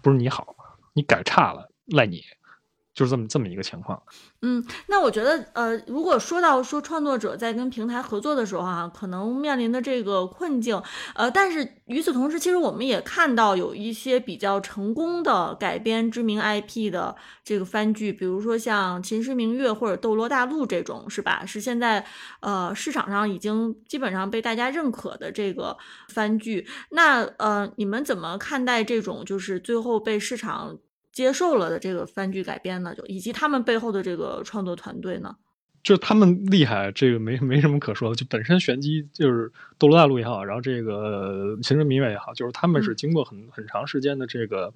[0.01, 0.55] 不是你好，
[0.93, 2.23] 你改差了赖你。
[2.93, 4.01] 就是这么这么一个情况，
[4.41, 10.81] 嗯，那我觉得，呃，如果说到说创作者在跟平台合作的时候啊，可能面临的这个困境，
[11.15, 21.45] 呃，但是与此同时，其实我们也看到有一些比较成功的改编知名 IP 的这个番剧，比如说像《秦时明月》或者《斗罗大陆》这种，是吧？
[21.45, 22.05] 是现在
[22.41, 25.77] 呃市场上已经基本上被大家认可的这个
[26.09, 26.67] 番剧。
[26.89, 30.77] 那呃，你们怎么看待这种就是最后被市场？
[31.11, 35.35] 接受了的这个番剧改编呢，就以及他们背后的这个创作团队呢，
[35.83, 38.15] 就他们厉害，这个没没什么可说的。
[38.15, 44.73] 就本身玄机就是《斗罗大陆》也好，然后这个《秦时明月》也好，就是他们是经过很很长时间的这个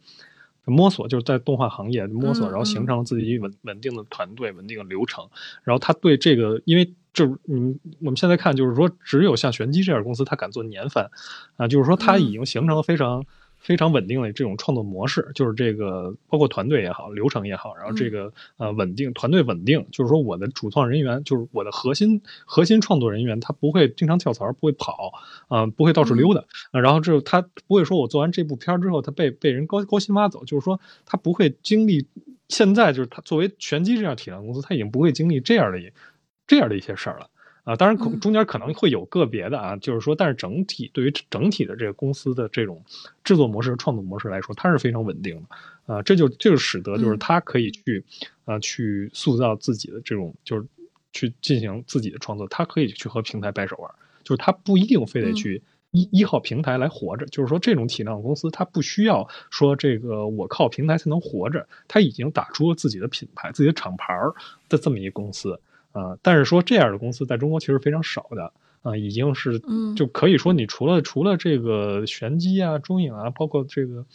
[0.65, 5.29] 摸索，就是在动画行业摸索，然后形成了自己稳稳定的团队、稳定的流程。
[5.63, 11.09] 然后他对这个，因为就是嗯，我们现在看，就是说，只有像玄机这样公司，他敢做年番
[11.55, 13.25] 啊，就是说他已经形成了非常。
[13.65, 25.13] 非常稳定的这种创作模式，就是这个包括团队也好，流程也好，然后这个呃稳定团队稳定，就是说我的主创人员，就是我的核心核心创作人员，他不会经常跳槽，不会跑，
[25.47, 32.07] 啊，不会到处溜达，然后这他不会说我做完这部片之后，他被被人高高薪挖走，就是说他不会经历
[32.47, 35.79] 现在就是他作为拳击这样体量公司，他已经不会经历这样的
[36.45, 37.31] 这样的一些事儿了。
[37.65, 42.81] 啊，当然可中间可能会有个别的啊，就是说，但是整体对于整体的这个公司的这种
[43.23, 48.05] 制作模式、创作模式来说，它是非常稳定的啊，这就这就使得就是它可以去
[48.45, 50.65] 啊去塑造自己的这种就是
[51.11, 53.91] 去进行自己的创作，它可以去和平台掰手腕，
[54.23, 64.13] 就是它不一定非得去依依靠平台来活着，就是说这种体量公司它不需要说这个我靠平台才能活着，它已经打出了自己的品牌、自己的厂牌
[64.69, 65.59] 的这么一个公司。
[65.95, 68.51] 啊，但是说这样的公司在中国其实非常少的
[68.83, 74.05] 啊，已经是嗯就可以说，你除了除了这个玄机啊、中影啊，包括这个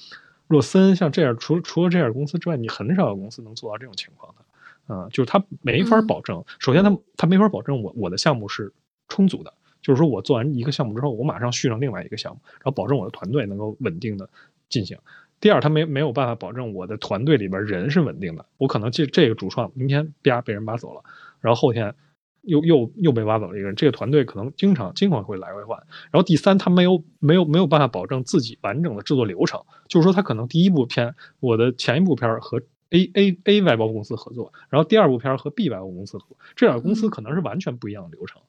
[0.47, 4.45] 若森像这样，除了除了这样的公司之外，你很少有公司能做到这种情况的。
[4.93, 8.73] 啊、就是他没法嗯保证，首先他他没法保证我我的项目是
[9.07, 14.29] 充足的，就是说我做完一个项目之后，我马上续上另外一个项目，然后保证我的团队能够稳定的
[14.69, 14.99] 进行。
[15.39, 21.03] 第二，他没没有办法保证我的团队里边人是稳定的，我可能这这个主创明天啪被人挖走了，
[21.41, 21.95] 然后后天
[22.43, 25.79] 又又又被挖走了一个人，这个团队可能经常经常会来回换。
[26.11, 38.43] 然后第三，他没有没有没有办法保证自己完整的制作流程，就是说他可能第一部片我的前一部片和 A A A 外包公司合作，然后第二部片和 B 外包公司合作，这两个公司可能是完全不一样的流程。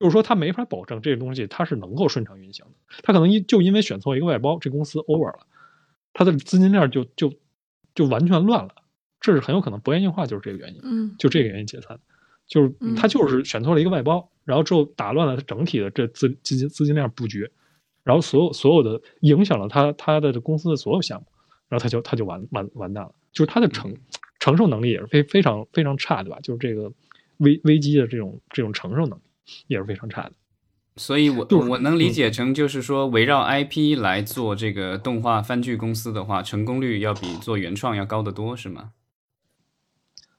[0.00, 2.72] 就是说，他没法保证这个东西它是能够顺畅运行的。
[3.02, 5.40] 他可能因就因为选错一个外包，这公司 over 了，
[6.12, 7.32] 他的资金链就就
[7.96, 8.76] 就完全乱了。
[9.20, 10.80] 这是很有可能博弈硬化就是这个原因。
[10.84, 11.98] 嗯就这个原因解散，
[12.48, 17.48] 就是嗯他就是选错了一个外包，然后之后打乱了他整体的这资资金资金链布局，
[18.02, 21.26] 然后所有所有的影响了他他的这公司的所有项目，
[21.68, 23.94] 然后他就他就完完完蛋了，就是他的承
[24.40, 26.90] 承受能力也是非非常非常差对吧，就是这个
[27.36, 29.22] 危危机的这种这种承受能力
[29.66, 30.32] 也是非常差的。
[30.96, 38.90] 所以我就我能理解成就是说，围绕 IP 来做这个动画番剧公司的话，成功率要比做原创要高得多，是吗？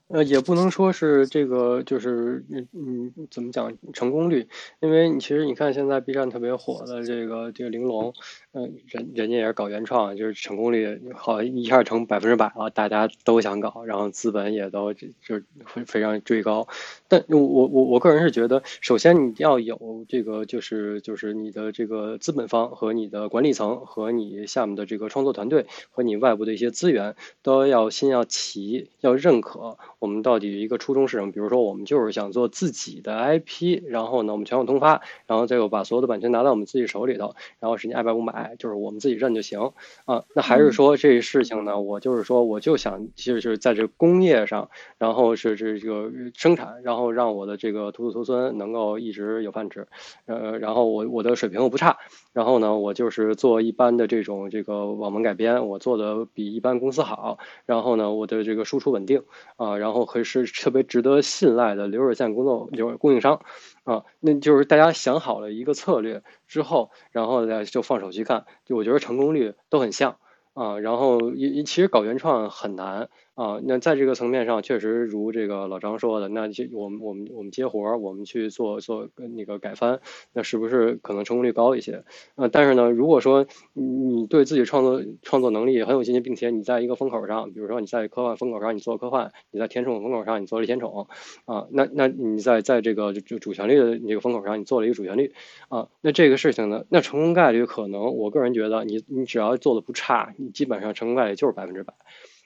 [0.10, 4.48] 呃，也不能说是这个，就是嗯嗯，怎么讲成功率？
[4.80, 8.12] 因为你其实你看现在 B 站特别火的这个这个玲珑，
[8.52, 15.40] 嗯、人人家也是搞原创，就是成功率好一下成百分之百了，大家都想搞，然后资本也都就就
[15.86, 16.68] 非常追高。
[17.08, 31.32] 但我我我个人是觉得，首先你要有这个就是就是你的这个资本方和你的管理层和你下面的这个创作团队和你外部的一些资源都要先要齐，要认可我们到底一个初衷是什么。
[31.32, 39.72] 比如说，我们就是想做自己的 IP，然后呢，我们全网通发，然后最后把所有的版权拿到我们自己手里头，然后是你爱买不买，就是我们自己认就行。
[40.06, 40.24] 啊。
[40.34, 49.88] 那还是说这事情呢，我就是说我就想就是在这个工业上，然后是这个生产，然后让我的这个徒子徒孙能够一直有饭吃，
[50.26, 51.98] 呃，然后我我的水平又不差，
[52.34, 59.24] 然后呢，我就是做一般的这种这个网文改编，我做的比一般公司好，然后呢，我的这个输出稳定
[59.58, 63.42] 啊，然后还是特别值得信赖的流水线工作流供应商
[63.90, 70.18] 啊，那就是大家想好了一个策略之后，然后再就放手去干，就我觉得成功率都很像。
[70.54, 73.60] 啊，然后也也其实搞原创很难啊。
[73.64, 80.02] 那在这个层面上，确实如这个老张说的，那就我们我们我们接活儿，我们去做做那个改翻，
[80.34, 82.04] 那是不是可能成功率高一些？
[82.36, 91.08] 呃，但是呢，如果说你对自己创作创作能力很有信心，并且你在一个风口上，比如说你在科幻风口上你做科幻，你在甜宠风口上你做了甜宠
[91.46, 95.34] 啊，那那你在在这个就主旋律的那个风口上你做了一个主旋律
[95.70, 101.94] 啊，那这个事情呢，那成功概率可能我个人觉得你你只要做的不差，你基本上成功概率就是百分之百。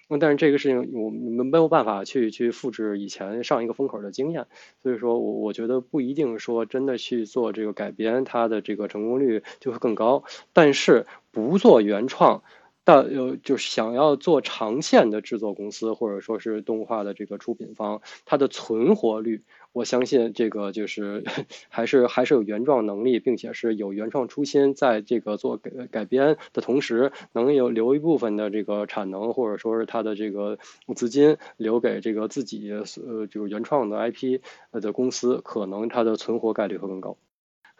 [0.09, 4.45] 那但是这个事情我们没有办法去去复制以前上一个风口的经验，
[4.81, 10.23] 所以说我我觉得不一定说真的去做这个改编，它的这个成功率就会更高。
[10.51, 12.43] 但是不做原创，
[12.83, 19.41] 但呃就是想要做长线的制作公司或者说是动画的这个出品方，它的存活率。
[19.73, 21.23] 我相信这个就是
[21.67, 30.59] 还是还是有原创能力，并且是有原创初心，在这个做改改编的同时，能有留一部分的这个产能，或者说是它的这个
[30.95, 34.39] 资金留给这个自己呃这个原创的 IP
[34.71, 37.17] 的公司，可能它的存活概率会更高。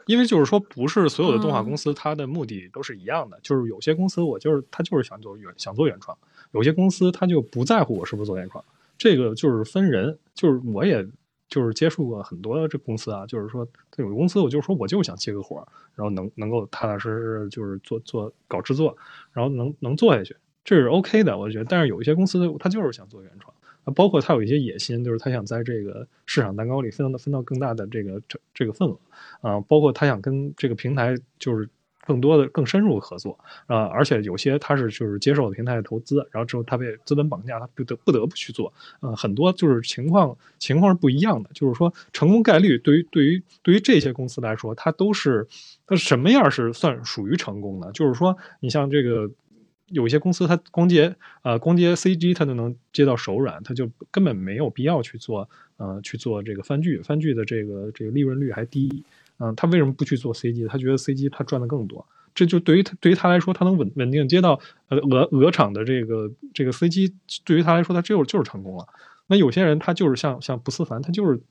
[0.06, 6.17] 因为就是说，不是所有的动画嗯公司它的目的都是一样的，就是有些公司我就是他就是想做原想做原创，
[6.51, 8.62] 有些公司他就不在乎我是不是做原创，
[8.97, 11.08] 这个就是分人，就是我也
[11.53, 17.09] 就是接触过很多这公司啊，就是说有的公司我就说我就想接个活儿，然后能能够踏踏实
[17.43, 18.97] 实就是做做搞制作，
[19.33, 20.35] 然后能能做下去，
[20.65, 21.65] 这是 OK 的，我觉得。
[21.65, 23.53] 但是有一些公司他就是想做原创。
[23.85, 28.97] 啊，包括他有一些野心，就是他想在这个市场蛋糕里分到分到更大的这个这这个份额，
[29.41, 31.69] 啊，包括他想跟这个平台就是
[32.05, 45.47] 更多的更深入合作，啊，而且有些他是就是接受了平台的投资，然后之后他被资本绑架，他不得不得不去做，呃，很多就是情况情况是不一样的，就是说成功概率对于对于对于这些公司来说，它都是
[45.87, 47.91] 它什么样是算属于成功的？
[47.91, 49.29] 就是说你像这个。
[49.87, 51.13] 有一些公司，它光接
[51.43, 59.03] 呃光接 CG，它就能接到手软，它就根本没有必要去做呃去做这个番剧，番剧的这个这个利润率还低，
[59.43, 60.67] 嗯、他为什么不去做 CG？
[60.67, 68.88] 他觉得 CG 他赚的更多，这就对于他对于他来说，他能稳稳定接到呃鹅鹅厂的这个这个 CG，对于他来说，他就就是成功了。
[69.27, 71.41] 那有些人他就是像像不思凡，他就是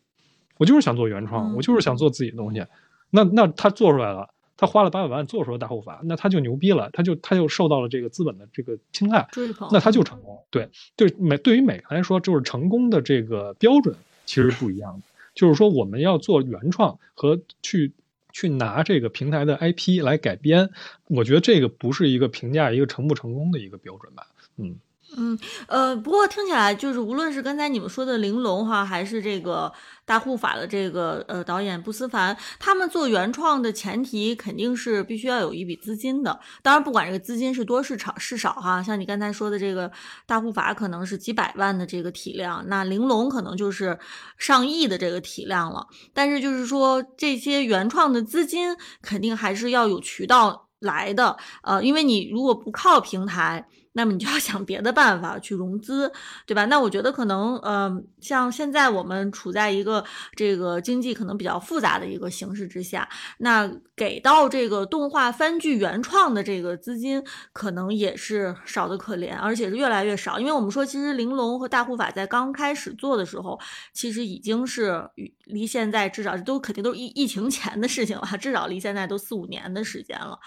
[0.59, 2.65] 我就是想做原创，嗯我就是想做自己的东西。
[3.11, 9.27] 那那他做出来了，他花了八百万做出了大护法，那他就牛逼了，他就他就受到了这个资本的这个青睐，
[9.71, 10.43] 那他就成功。
[10.51, 15.03] 对，对每对于每个人来说，就是成功的这个标准其实不一样的。
[15.35, 17.93] 就是说，我们要做原创和去
[18.33, 20.71] 去拿这个平台的 IP 来改编，
[21.09, 24.27] 我觉得这个不是一个评价一个成不成功的一个标准吧。
[24.57, 24.79] 嗯。
[25.17, 29.71] 嗯，呃，不过听起来就是，无论是刚才你们说的玲珑哈，还是这个
[30.07, 36.41] 大护法的这个呃导演布思凡，他们做原创的前提肯定是必须要有一笔资金的。
[36.63, 39.91] 当然，不管这个资金是多是少是少哈，像你刚才说的这个
[40.27, 43.99] 大护法可能是几百万的这个体量，那玲珑可能就是
[44.39, 45.87] 上亿的这个体量了。
[46.15, 53.69] 但是就是说，这些原创的资金肯定还是要有渠道来的，呃，因为你如果不靠平台。
[53.93, 56.11] 那么你就要 想别的办法去融资，
[56.47, 56.65] 对吧？
[56.67, 57.91] 那我觉得可能，呃，
[58.21, 67.23] 像现在我们处在一个这个经济可能比较复杂的一个形势之下，那给到这个动画番剧原创的这个资金，
[67.53, 70.41] 可能也是少的可怜，而且是越来越少。
[70.41, 73.59] 因为我们说，其实玲珑和大护法在刚开始做的时候，
[73.93, 75.09] 其实已经是
[75.45, 80.39] 离现在至少都肯定都是疫疫情前的事情了，至少离现在都四五年的时间了。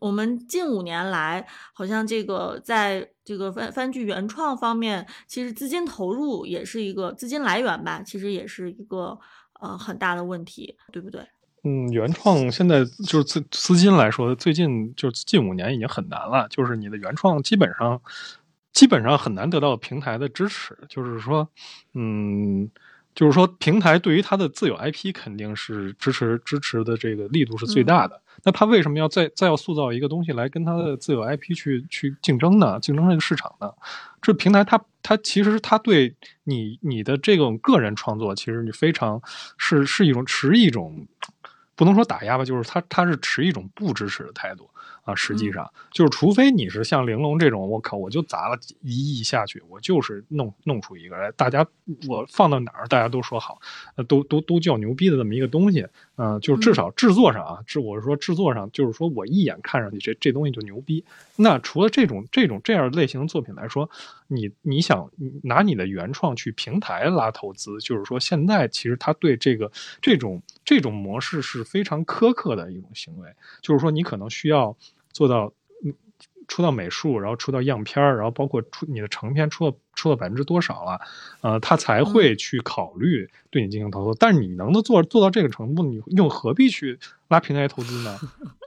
[0.00, 9.16] 我们近五年来，好像这个在这个番番剧原创方面，其实资金投入也是一个资金来源吧，其实也是一个
[9.60, 11.20] 呃很大的问题，对不对？
[11.62, 18.00] 嗯，原创现在就是资资金来说，最近就是近五年已经很难了，就是你的原创基本上
[18.72, 21.48] 基本上很难得到平台的支持，就是说，
[21.94, 22.70] 嗯。
[23.14, 28.20] 就是说，平台对于它的自有 IP 肯定是支持支持的这个力度是最大的。
[28.42, 32.78] 那它为什么要再再要塑造一个东西来跟它的自有 IP 去去竞争呢？
[32.80, 33.70] 竞争这个市场呢？
[34.22, 39.20] 这平台它它其实它对你你的这种个人创作，其实你非常
[39.58, 41.06] 是是一种持一种
[41.76, 44.70] 不能说打压吧，就是它它是持一种不支持的态度。
[45.04, 51.66] 啊，实际上就是，除非你是像玲珑这种，我靠，我就砸了一亿下去，我就是弄弄出一个来，大家
[52.06, 53.60] 我放到哪儿，大家都说好，
[53.96, 55.86] 呃，都都都叫牛逼的这么一个东西，
[56.16, 61.04] 嗯，就是至少制作上啊，制我是说制作上，就是说我一眼看上去这这东西就牛逼。
[61.36, 63.88] 那除了这种这种这样类型的作品来说，
[64.28, 65.10] 你你想
[65.42, 69.72] 拿你的原创去平台拉投资，就是说现在其实他对这个
[70.02, 73.28] 这种这种模式是非常苛刻的一种行为，
[73.62, 74.76] 就是说你可能需要。
[75.12, 75.52] 做到，
[76.48, 81.00] 出到美术，然后出到样片儿，然后包括出你的成片出了出了百分之多少了，
[81.42, 84.16] 呃，他才会去考虑对你进行投资。
[84.18, 86.98] 但是你能够做做到这个程度，你又何必去
[87.28, 88.18] 拉平台投资呢？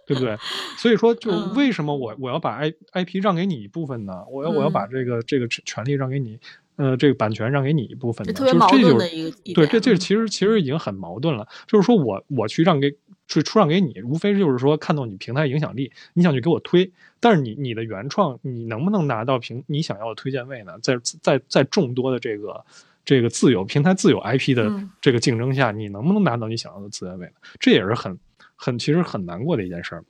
[0.05, 0.37] 对不对？
[0.77, 4.25] 所以说，就为什么我我要把 I I P 让给你一部分呢？
[4.29, 6.37] 我要我要把这个这个权利让给你，
[6.75, 8.33] 呃，这个版权让给你一部分呢？
[8.33, 11.47] 特别矛盾的一个对，这这其实其实已经很矛盾了。
[11.67, 12.95] 就是说我我去让给。
[13.25, 20.73] 去出让给你，无非就是说看到你平台影响力，你想去给我推，但是你你的原创，你能不能拿到平你想要的推荐位呢？
[20.83, 22.63] 在在在众多的这个
[23.05, 24.69] 这个自有平台自有 IP 的
[24.99, 27.33] 这个竞争下，你能不能拿到你想要的资源位呢？
[27.61, 28.19] 这也是很
[28.55, 30.03] 很其实很难过的一件事儿，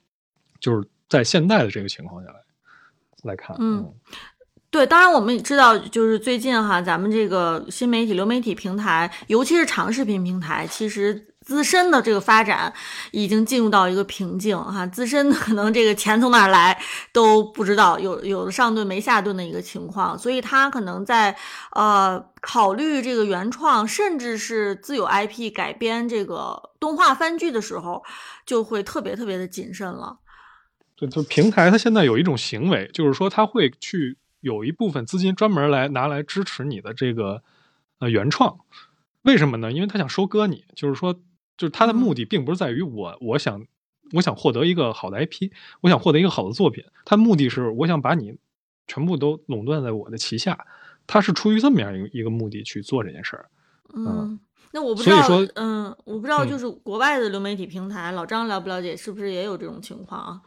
[0.59, 2.39] 就是在现在的这个情况下来
[3.21, 3.93] 来看，嗯，
[4.73, 11.27] 对，当然我们也知道，就是最近哈，咱们这个新媒体流媒体平台，尤其是长视频平台，其实。
[11.45, 12.71] 自身的这个发展
[13.11, 21.35] 已经进入到一个瓶颈哈，自身可能这个钱从哪来都不知道，有有的上顿没下顿的一个情况，所以他可能在
[21.73, 28.01] 呃考虑这个原创，甚至是自有 IP 改编这个动画番剧的时候，
[28.45, 30.19] 就会特别特别的谨慎了。
[30.95, 37.41] 对，就平台它现在有一种行为，就是说它会去有一部分资金专门来拿来支持你的这个
[37.97, 38.59] 呃原创，
[39.23, 39.71] 为什么呢？
[39.71, 41.19] 因为他想收割你，就是说。
[41.55, 43.63] 就是他的目的并不是在于我，我想，
[44.13, 46.83] 我想获得一个好的 IP，我想获得一个好的作品。
[47.05, 48.35] 他目的是我想把你
[48.87, 50.65] 全部都垄断在我的旗下。
[51.05, 53.49] 他是出于这么样一个一个目的去做这件事儿。
[53.93, 54.39] 嗯，
[54.71, 60.41] 那我不知道，嗯，我不知道，就是国外的流媒体平台，老张了不了解，是不是也有这种情况啊？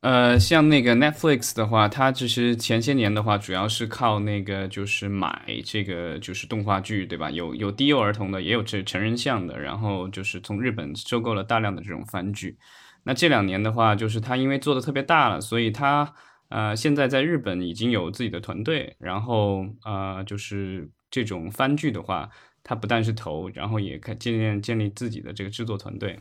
[0.00, 7.28] 呃，像那个 Netflix 的话，它其实前些年的话，主要是靠那个就是买这个就是动画剧，对吧？
[7.32, 12.56] 有有低幼儿童的，也有这成人向的，然后就是从日本收购了大量的这种番剧。
[13.02, 16.14] 那这两年的话，就是它因为做的特别大了，所以它
[16.48, 22.30] 呃现在在日本已经有自己的团队，然后呃就是这种番剧的话，
[22.62, 26.20] 它不但是投，然后也开建立建立自己的这个制作团队。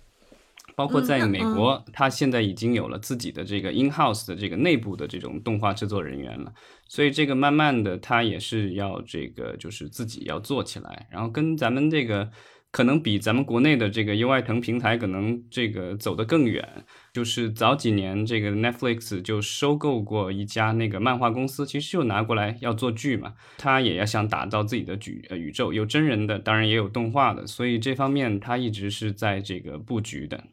[0.78, 6.54] 包括在美国，他现在已经有了自己的这个 in house 的这个内部的这种动画制作人员了，
[6.88, 12.30] 所以这个慢慢的他也是要这个就是自己要做起来，然后跟咱们这个
[12.72, 16.86] 可能比咱们国内的这个优爱腾平台可能这个走得更远。
[17.12, 30.44] 就是早几年这个 Netflix 就收购过一家那个漫画公司，其实就拿过来要做剧嘛，他也要想打造自己的剧呃宇宙，有真人的，当然也有动画的，所以这方面他一直是在这个布局的。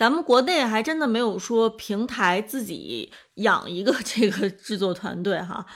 [0.00, 5.66] 咱们国内还真的没有说平台自己养一个 这个制作团队哈。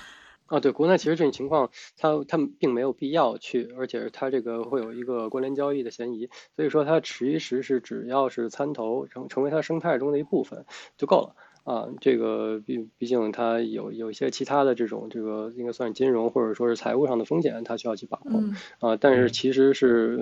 [0.46, 10.64] 啊，对，国内其实这种情况，它它并没有必要去，而且它这个会有一个关联交易的嫌疑，所以说它其实是只要是参投成成为它生态中的一部分
[10.96, 11.36] 就够了。
[11.64, 18.96] 啊，这个毕毕竟它有有一些其他的这种这个应该算是金融或者说是财务上的风险，它需要去把控啊。
[18.96, 20.18] 但是其实是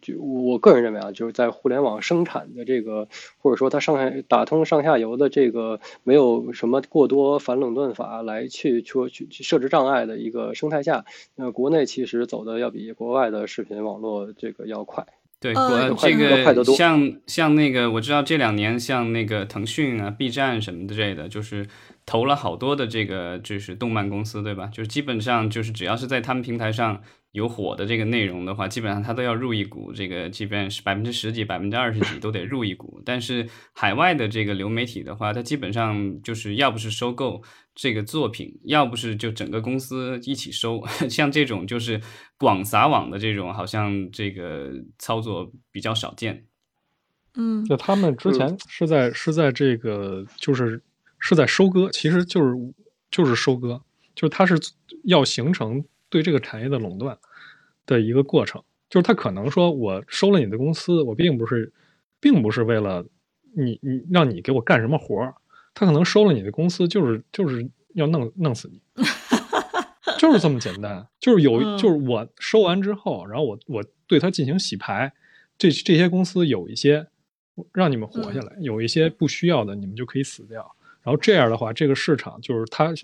[0.00, 15.04] 就我个人认为啊，就是在互联网生产的这个或者说它上下打通上下游的这个没有什么过多反垄断法来去说去去设置障碍的一个生态下，那国内其实走的要比国外的视频网络这个要快。
[15.52, 21.66] 对，我这个像像那个，我知道这两年像那个腾讯啊、B 站什么之类的，就是
[22.06, 24.70] 投了好多的这个就是动漫公司，对吧？
[24.72, 27.02] 就是基本上就是只要是在他们平台上。
[27.34, 33.02] 有火的这个内容的话，基本上它都要入一股，这个即便是百分之十几、百分之二十几都得入一股。
[33.04, 37.42] 但是海外的这个流媒体的话，它基本上就是要不是收购
[37.74, 40.80] 这个作品，要不是就整个公司一起收。
[41.10, 42.00] 像这种就是
[42.38, 44.70] 广撒网的这种，好像这个
[45.00, 46.46] 操作比较少见。
[47.34, 50.80] 嗯，那他们之前是在是在这个就是
[51.18, 52.54] 是在收割，其实就是
[53.10, 53.82] 就是收割，
[54.14, 54.54] 就是它是
[55.02, 55.84] 要形成。
[56.14, 57.18] 对这个产业的垄断
[57.86, 61.72] 的一个过程，就是他可能说，我收了你的公司，我并不是，
[62.20, 63.04] 并不是为了
[63.56, 65.34] 你，你让你给我干什么活儿，
[65.74, 68.80] 他可能收了你的公司，就是就是要弄弄死你，
[70.20, 75.12] 就是这么简单，就是有，就是我收完之后，然后我我对他进行洗牌，
[75.58, 77.08] 这这些公司有一些
[77.72, 82.94] 让你们活下来，有一些不需要的，你们就可以死掉，然后这样的话，这个市场就是它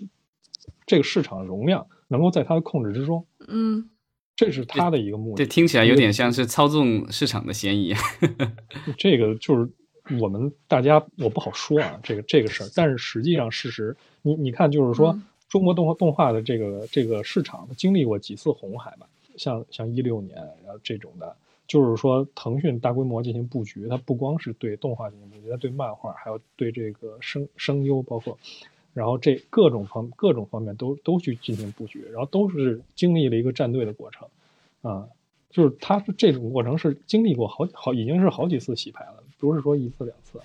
[0.85, 1.85] 这个市场容量。
[2.11, 3.89] 能够在他的控制之中，嗯，
[4.35, 5.37] 这是他的一个目的。
[5.37, 7.95] 这听起来有点像是操纵市场的嫌疑。
[8.99, 9.71] 这个就是
[10.19, 12.67] 我们大家我不好说啊，这个这个事儿。
[12.75, 19.07] 但是实际上事实，你你看，就是说中国动画动画的这个这个市场经历过几次红海吧？
[19.37, 20.35] 像像一六年，
[20.65, 21.33] 然后这种的，
[21.65, 28.37] 就是说腾讯大规模进行布局，它不光是对动画进行布局，它对漫画，还有对这个声声优，包括。
[28.93, 34.27] 然后这各种方各种方面都都去进行布局，然后都是经历了一个站队的过程，
[34.81, 35.07] 啊，
[35.49, 40.39] 就是它这种过程是经历过好好已经是好几次洗牌了，不是说一次两次。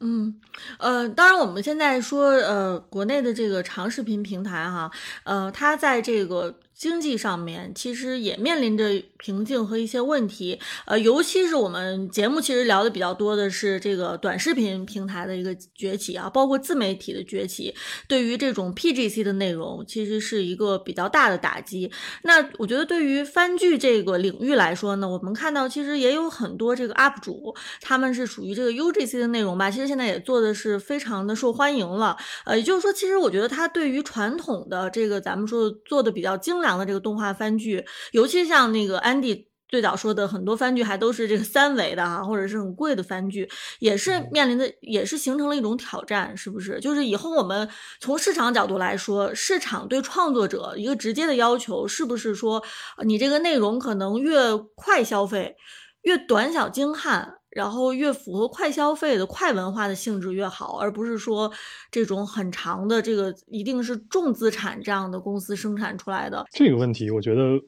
[0.00, 0.40] 嗯，
[0.78, 4.90] 呃，当然我们现在说，呃，国内的这个长视频平台哈，
[5.24, 6.54] 呃，它在这个。
[6.80, 17.74] 经济上面其实也面临着瓶颈和一些问题，呃，尤其是我们节目其实聊的比较多的是这个短视频平台的一个崛起啊，包括自媒体的崛起，
[18.08, 21.92] 对于这种 PGC 的内容其实是一个比较大的打击。
[22.22, 32.16] 那我觉得对于番剧这个领域来说呢，我们看到其实也有很多这个 UP 主，他们是属于这个 UGC 的内容吧，其实现在也做的是非常的受欢迎了。
[32.46, 36.69] 呃，也就是说，其实我觉得它对于传统的这个咱们说做的比较精良。
[36.78, 43.48] 的这个动画番剧，尤其像那个安迪最早说的，很多番剧还都是这个三维的啊，或者是很贵的番剧，
[43.78, 46.80] 也是面临的，也是形成了一种挑战，是不是？
[46.80, 47.68] 就是以后我们
[48.00, 52.62] 从市场角度来说，市场对创作者一个直接的要求，是不是说
[53.04, 55.56] 你这个内容可能越快消费，
[56.02, 57.39] 越短小精悍？
[57.50, 61.50] 然后越符合快消费的快文化的性质越好，而不是说
[61.90, 67.60] 这种很长的这个一定是重资产这样的公司生产出来的这个问题，我觉得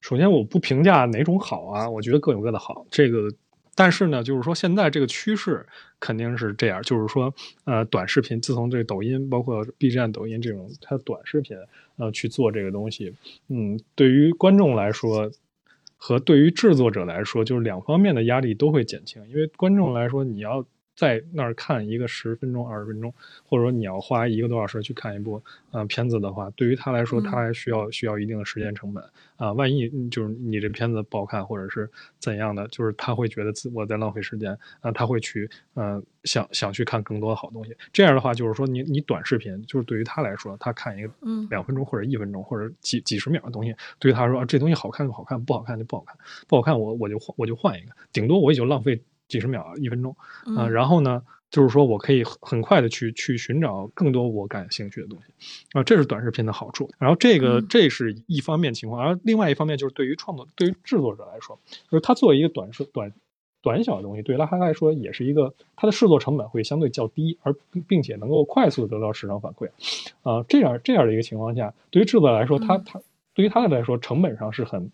[0.00, 2.86] 首先我不评价哪种好啊，我觉得各有各的好。
[2.90, 3.28] 这个，
[3.74, 5.66] 但是呢，就是说现在这个趋势
[6.00, 7.32] 肯定是这样，就是说
[7.64, 11.56] 呃，短视频自从这个抖音包括 B 站、抖音这种它短视频
[11.98, 13.14] 呃去做这个东西，
[13.48, 15.30] 嗯，对于观众来说。
[15.96, 20.66] 和对于制作者来说，就是两方面的压力都会减轻，因为观众来说，你要。
[20.96, 23.12] 在那儿看一个十分钟、二十分钟，
[23.44, 25.40] 或者说你要花一个多小时去看一部
[25.70, 29.04] 呃片子的话，对于他来说，他还需要需要一定的时间成本
[29.36, 29.52] 啊。
[29.52, 31.88] 万一就是你这片子不好看，或者是
[32.18, 37.76] 怎样的，就是他会觉得自我在浪费时间啊，他会去嗯想想去看更多的好东西。
[37.92, 41.10] 这样的话，就是说你你短视频，就是对于他来说，他看一个
[41.50, 46.16] 两分钟或者一分钟或者几几十秒的东西，对于他说这东西好看就好看，不好看就不好看，
[46.48, 48.98] 不好看我我就换我就换一个，顶多我也就浪费。
[49.28, 50.16] 几十秒，一分钟，
[50.56, 55.32] 啊，然后呢，就是说我可以很快的去去寻找更多我感兴趣的东西。
[55.72, 56.88] 啊，这是短视频的好处。
[56.98, 61.58] 然后这个这是一方面情况，而另外一方面就是对于创作对于制作者来说，
[61.90, 63.12] 就是他作为一个短视短
[63.62, 67.52] 短小的东西，对于他来说也是一个它的制作成本会相对较低，而
[67.88, 69.68] 并且能够快速的得到市场反馈。
[70.22, 73.00] 啊，这样这样的一个情况下，对于制作来说，他他
[73.34, 74.90] 对于他来说成本上是很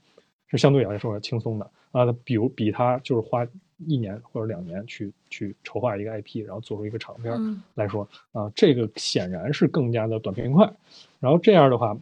[0.48, 1.70] 是相对来说轻松的。
[1.90, 3.46] 啊，比如比他就是花。
[3.78, 10.72] 一年或者两年去去筹划一个 IP，然后做出一个长片来说啊，这个显然是更加的短平快。
[11.18, 11.96] 然后这样的话，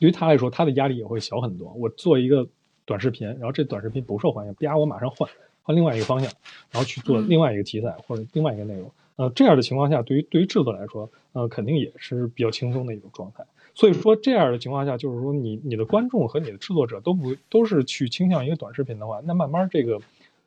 [0.00, 1.72] 对于他来说，他的压力也会小很多。
[1.74, 2.46] 我做一个
[2.84, 5.28] 短视频，然后这短视频不受欢迎，啪，我马上换
[5.62, 6.30] 换另外一个方向，
[6.70, 8.90] 然后去做另外一个题材或者另外一个内容。
[9.16, 13.44] 呃，这样的情况下，对于对于制作来说，呃，肯定也是比较轻松的一种状态。
[13.74, 20.00] 所以说，这样的情况下，就是说你你的观众和你的制作者都不都是去倾向一个短视频的话，那慢慢这个。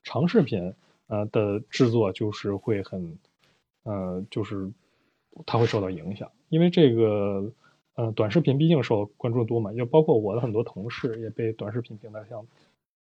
[0.04, 0.74] 长视频，
[1.08, 3.18] 呃的制作就是会很，
[3.84, 4.72] 呃，就是
[5.46, 7.52] 它会受到影响，因为这个，
[7.96, 12.46] 呃，短视频毕竟受关注多嘛，就包括我的很多同事也被短视频平台像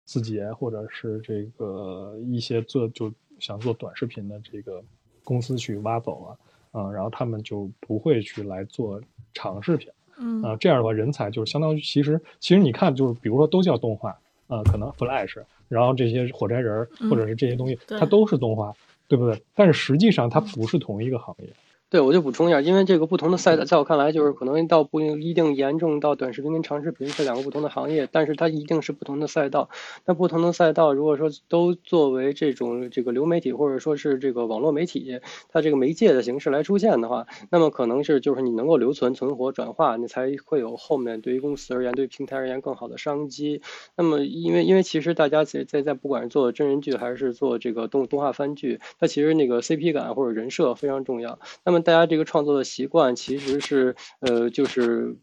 [0.05, 4.83] 字节或者是这个一些做就想做短视频的这个
[5.25, 9.01] 公司去挖走了，啊，然后他们就不会去来做
[9.33, 15.43] 长视频，嗯，啊，这样的话人才就是相当于其实其实你看就是比如说都叫动画，啊，可能 Flash。
[15.69, 18.73] 然后这些火柴人或者是这些东西，它都是动画，
[19.09, 19.43] 对不对？
[19.55, 21.49] 但是实际上它不是同一个行业。
[21.95, 29.71] 对，我就补充一下，因为这个不同的赛道，在我看来，就是可能到不一定严重到短视频跟长视频这两个不同的行业，但是它一定是不同的赛道。
[30.05, 35.21] 那不同的赛道，如果说都作为这种这个流媒体或者说是这个网络媒体，
[35.53, 43.63] 它这个媒介的形式来出现的话，那么可能是就是你能够留存、存活、转化，你才会有后面对于公司而言、对平台而言更好的商机。
[43.95, 51.39] 那么，因为因为其实大家在在在不管是做真人剧还是做这个动动画番剧，它其实那个 CP 感或者人设非常重要。
[51.65, 55.17] 那么大家这个创作的习惯其实是，呃，就是。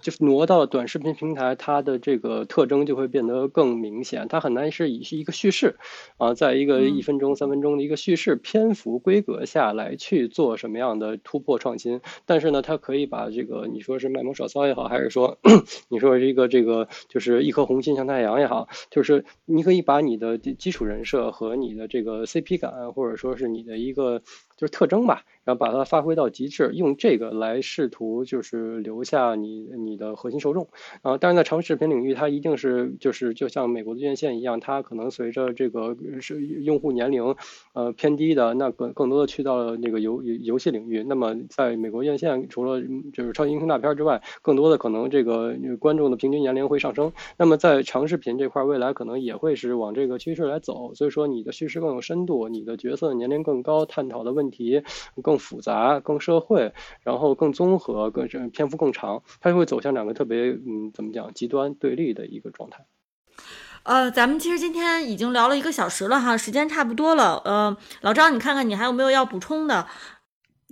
[0.00, 4.26] 就是挪到短视频平台，它的这个特征就会变得更明显。
[4.26, 5.76] 它很难是以是一个叙事，
[6.16, 12.00] 啊，在一个一分钟、三分钟的一个叙事篇幅规格下来去做什么样的突破创新。
[12.24, 15.36] 但是呢，它可以把这个你说是卖萌耍骚也好，还是说
[15.90, 24.22] 你说是一个这个就是一颗红心向太阳也好，就是你可以把你的基础人设和你的这个 CP 感，或者说是你的一个
[24.56, 25.22] 就是特征吧。
[25.44, 30.66] 然后把它发挥到极致，用这个来试图就是留下你你的核心受众
[31.02, 31.18] 啊。
[31.18, 37.36] 但是在长视频领域，它一定是就是就像美国的院线一样，它可能随着这个是用户年龄
[37.74, 41.04] 呃偏低的，那更更多的去到了那个游游戏领域。
[41.04, 42.82] 那么在美国院线，除了
[43.12, 47.12] 就是超级英雄大片之外，更多的可能这个观众的平均年龄会上升。
[47.36, 50.92] 那么在长视频这块，未来可能也会是往这个趋势来走。
[50.96, 54.82] 所以说，你的叙事更有深度，你的角色年龄更高，探讨的问题
[55.22, 55.36] 更。
[55.46, 56.72] 复杂、更社会，
[57.04, 62.84] 然后更综合、更篇幅更长，它就会走向两个特别嗯，怎么讲极端对立的一个状态。
[63.84, 67.40] 呃，咱们其实今天已经聊了一个小时了哈，时间差不多了。
[67.44, 69.86] 呃，老张，你看看你还有没有要补充的？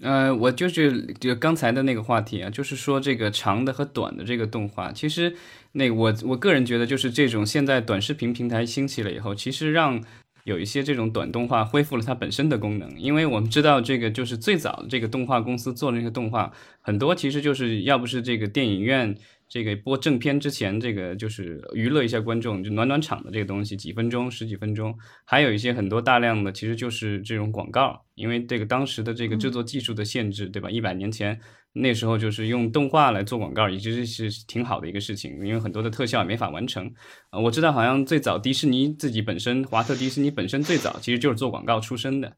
[0.02, 5.36] 呃，我就是就刚才的那个话题啊，就是说这个长的和短的这个动画，其实
[5.72, 10.02] 那我我个人觉得，就是这种现在短视频平台兴起了以后，其实让。
[10.44, 19.16] 有一些这种短动画恢复了它本身的功能，因为我们知道这个就是最早的这个动画公司做的那些动画，很多其实就是要不是这个电影院
[19.48, 30.70] 这个播正片之前，这个就是娱乐一下观众，就暖暖场的这个东西，几分钟、十几分钟，还有一些很多大量的其实就是这种广告，因为这个当时的这个制作技术的限制，对吧？
[30.70, 31.40] 一百年前。
[31.76, 36.88] 那时候就是用动画来做广告，也其实是挺好的一个事情，因为很多的特效也没法完成。
[37.30, 42.32] 呃，我知道好像最早迪士尼自己本身，华特迪士尼本身最早其实就是做广告出身的。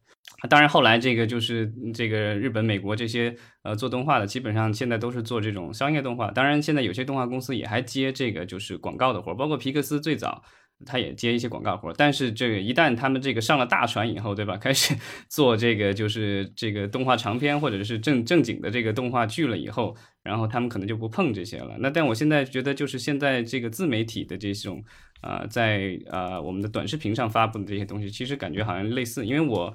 [0.48, 6.30] 当然后来这个就是这个日本、美国这些呃做动画的，基本上现在都是做这种商业动画。
[6.30, 10.42] 当然现在有些动画公司也还接这个就是广告的活，包括皮克斯最早。
[10.84, 14.56] 他也接一些广告活，但是这个一旦他们这个上了大船以后，对吧？
[14.60, 14.94] 开始
[15.28, 21.76] 做这个就是这个动画长片或者是正正经的这个动画剧了以后，然后他们可能就不碰这些了。
[21.78, 24.84] 那但我现在觉得，就是现在这个自媒体的这种
[25.22, 29.24] 啊，在啊我们的短视频上发布的这些东西，其实感觉好像类似。
[29.24, 29.74] 因为我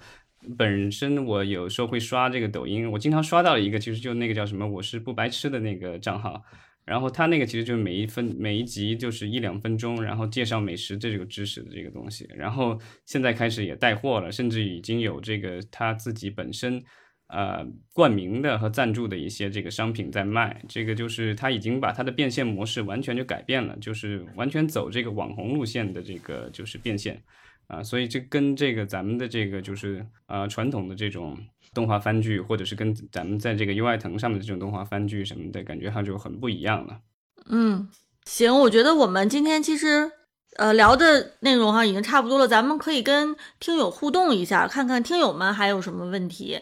[0.58, 6.44] 本身我有时候会刷这个抖音，我经常刷到一个，其实就那个叫什么“我是不白痴”的那个账号。
[6.92, 12.28] 然后他那个其实就是每一分每一集就是一两分钟，然后介绍美食这个知识的这个东西。
[12.36, 16.84] 然后现在开始也带货了，甚至已经有这个他自己本身
[17.30, 20.62] 呃冠名的和赞助的一些这个商品在卖。
[20.68, 27.24] 这个就是他已经把他的变现模式完全就改变了，就是完全走这个网红路线的这个就是变现。
[27.72, 31.38] 啊，所以这跟这个咱们的这个就是呃传统的这种
[31.74, 37.00] 动画番剧，或者是跟咱们在这个优爱腾上面的这种动画番剧什么的感觉，它就很不一样了。
[37.50, 37.88] 嗯，
[38.26, 40.12] 行，我觉得我们今天其实
[40.58, 46.60] 呃聊的内容哈已经差不多了，咱们可以跟听友互动一下，看看听友们还有什么问题。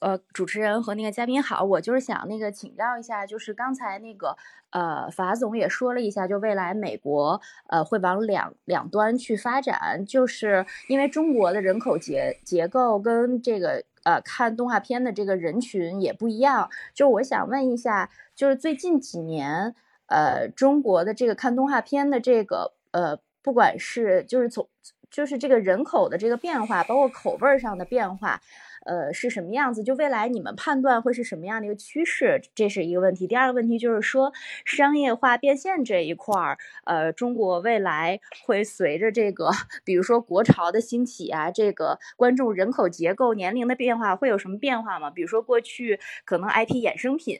[0.00, 4.36] 呃，主持人和那个嘉宾好，我就是想那个请教一下，就是刚才那个
[4.70, 19.74] 呃法总也说了一下，就未来美国呃会往两两端去发展，就是因为中国的人口结结构跟这个呃看动画片的这个人群也不一样，就我想问一下，就是最近几年
[20.08, 24.68] 呃中国的这个看动画片的这个呃不管是就是从
[25.10, 28.40] 就是这个人口的这个变化，包括口味上的变化。
[28.86, 29.82] 呃，是什么样子？
[29.82, 32.40] 就未来你们判断会是什么样的一个趋势？
[32.54, 33.26] 这是一个问题。
[33.26, 34.32] 第二个问题就是说，
[34.64, 39.50] 商业化变现这一块儿，呃，中国未来会随着这个，
[39.84, 45.10] 比如说国潮的兴起啊，这个观众人口结构、年龄的变化，会有什么变化吗？
[45.10, 47.38] 比如说过去可能 IP 衍生品，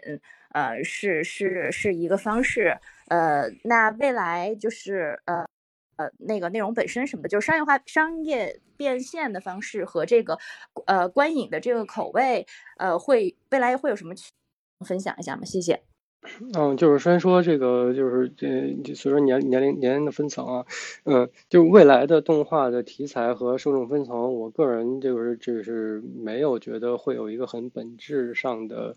[0.52, 2.78] 呃，是是是一个方式，
[3.08, 5.45] 呃，那未来就是呃。
[5.96, 10.38] 呃，那个内容本身什么的，就是商业化、商业变现的方式和这个，
[10.86, 12.46] 呃，观影的这个口味，
[12.78, 14.14] 呃，会未来会有什么
[14.86, 15.44] 分享一下吗？
[15.44, 15.82] 谢谢。
[16.54, 20.66] 嗯，就是先说这个，就是这随着年年龄年龄的分层啊，
[21.04, 28.96] 嗯，就未来的动画的题材和受众分层，我个人就是就是没有觉得会有一个很本质上的。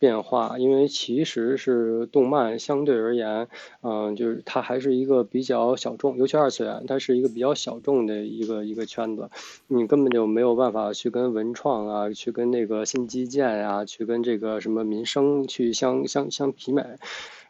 [0.00, 3.46] 变化，因为其实是动漫相对而言，
[3.82, 9.28] 嗯，就是它还是一个比较小众，尤其二次元，它是一个比较小众的一个一个圈子，
[9.68, 16.82] 你根本就没有办法去跟文创啊，去跟那个新基建啊，去跟这个什么民生去相相相媲美。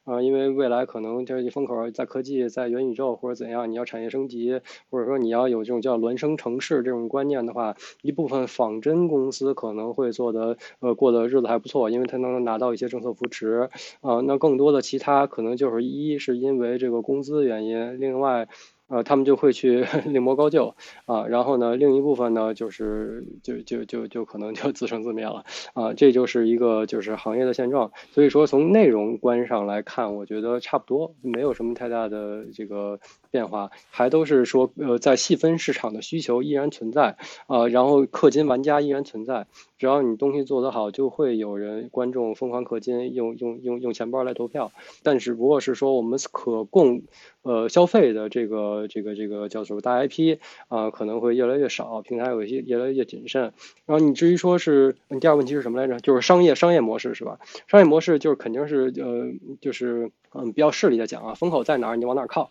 [0.05, 13.68] 啊，因为未来可能就是风口在科技、在元宇宙或者怎样，你要产业升级，或者说你要有这种叫孪生城市这种观念的话，一部分仿真公司可能会做的呃过的日子还不错，因为它能拿到一些政策扶持
[14.01, 14.20] 啊。
[14.20, 18.48] 那更多的其他可能就是一是因为这个工资原因，另外。
[18.91, 20.74] 呃，他们就会去 另谋高就
[21.07, 27.93] 啊，然后呢，另一部分呢，就是就就就就可能就自生自灭了啊，这就是一个就是行业的现状。
[28.11, 32.99] 所以说，从内容观上来看，我觉得差不多，没有什么太大的这个
[33.30, 37.16] 变化，还都是说呃，在细分市场的需求依然存在
[37.46, 39.46] 啊，然后氪金玩家依然存在。
[39.78, 44.72] 只要你东西做得好，就会有人观众疯狂氪金，用用用用钱包来投票。
[45.02, 47.02] 但只不过是说，我们可供
[47.40, 53.54] 呃消费的这个这个这个叫做大 IP 啊，可能会越来越少，平台有些越来越谨慎。
[53.86, 55.98] 然后你至于说是第二问题是什么来着？
[56.00, 57.38] 就是商业商业模式是吧？
[57.66, 62.50] 商业模式就是肯定是呃就是嗯比较势利的讲啊，风口在哪儿你往哪儿靠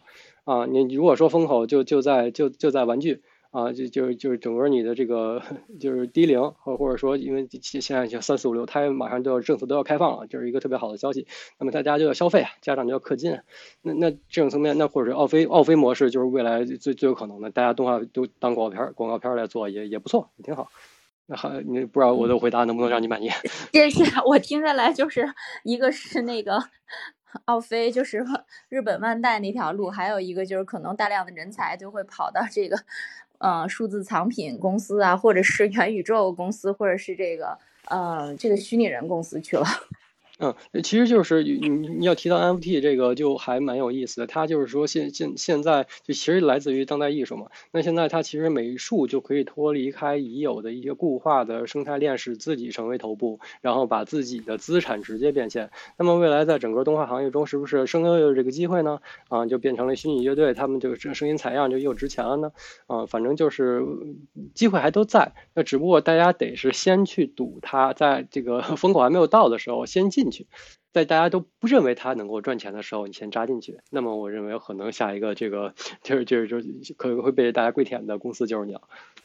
[0.50, 0.66] 啊。
[0.66, 3.22] 你如果说风口就就在就就在玩具。
[3.52, 5.41] 啊，就就就是整个你的这个
[5.80, 11.26] 就是低龄，或或者说，因为现现在像三四五六胎马上就要政策都要开放了，这是一个特别好的消息。
[11.58, 13.39] 那么大家就要消费啊，家长就要氪金。
[13.82, 20.68] 那那这种层面，那或者是奥飞奥飞模式就是未来最最有可能的，大家动画都当广告片广告片来做也也不错，也挺好。
[21.26, 23.30] 那还你不知道我的回答能不能让你满意？
[23.74, 25.28] 谢谢，我听下来就是
[25.64, 26.60] 一个是那个
[27.45, 28.25] 奥飞，就是
[28.69, 32.77] 日本万代那条路，还有一个就是可能大量的人才就会跑到这个。
[33.39, 39.63] 呃，数字藏品公司啊，或者是元宇宙公司，或者是这个呃，这个虚拟人公司去了。
[40.42, 47.48] 嗯，其实就是你你要提到 NFT 这个就还蛮有意思的，它就是说现现现在就其实来自于当代艺术嘛。
[47.74, 55.72] 那现在它其实美术就可以脱离开已有的一些固化的生态链，使自己成为头部，然后把自己的资产直接变现。
[55.98, 59.02] 那么未来在整个动画行业中，是不是声优有这个机会呢？
[59.28, 62.54] 啊，就变成了虚拟乐队，他们就这声音采样就又值钱了呢？
[62.88, 63.84] 啊，反正就是
[64.54, 70.28] 机会还都在，那只不过大家得是先去赌它，在这个 风口还没有到的时候先进。
[70.32, 70.47] 去，
[70.93, 73.80] 在大家都不认为他能够赚钱的时候，你先扎进去。
[73.89, 75.73] 那么，我认为可能下一个这个
[76.03, 78.82] 就是就是就是可能会被大家跪舔的公司就是你了。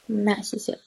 [0.06, 0.78] 那谢谢。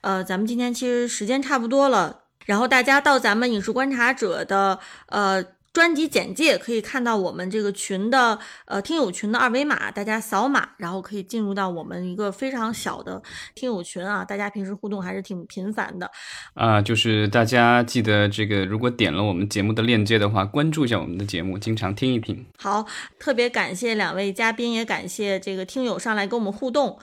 [0.00, 5.44] 呃，咱们今天其实时间差不多了，然后大家到咱们影视观察者的呃。
[5.72, 13.22] 专辑简介可以看到我们这个群的呃听友群的二维码，大家扫码，然后可以进入到我们一个非常小的
[13.54, 14.22] 听友群啊。
[14.22, 16.10] 大家平时互动还是挺频繁的
[16.52, 16.82] 啊。
[16.82, 22.44] 就是大家记得这个，如果点了我们节目的链接的话，关注一下我们的节目，经常听一听。
[22.58, 22.86] 好，
[23.18, 26.98] 特别感谢两位嘉宾，也感谢这个听友上来跟我们互动。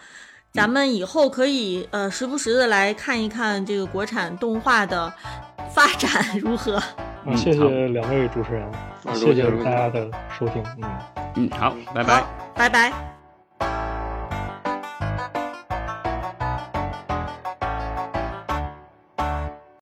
[0.51, 5.11] 咱们以后可以呃时不时的来看一看这个国产动画的
[5.73, 6.81] 发展如何。
[7.35, 8.71] 谢谢两位主持人
[9.13, 10.89] 谢谢大家的收听嗯。
[11.35, 12.23] 嗯好拜拜。
[12.55, 13.88] 拜拜。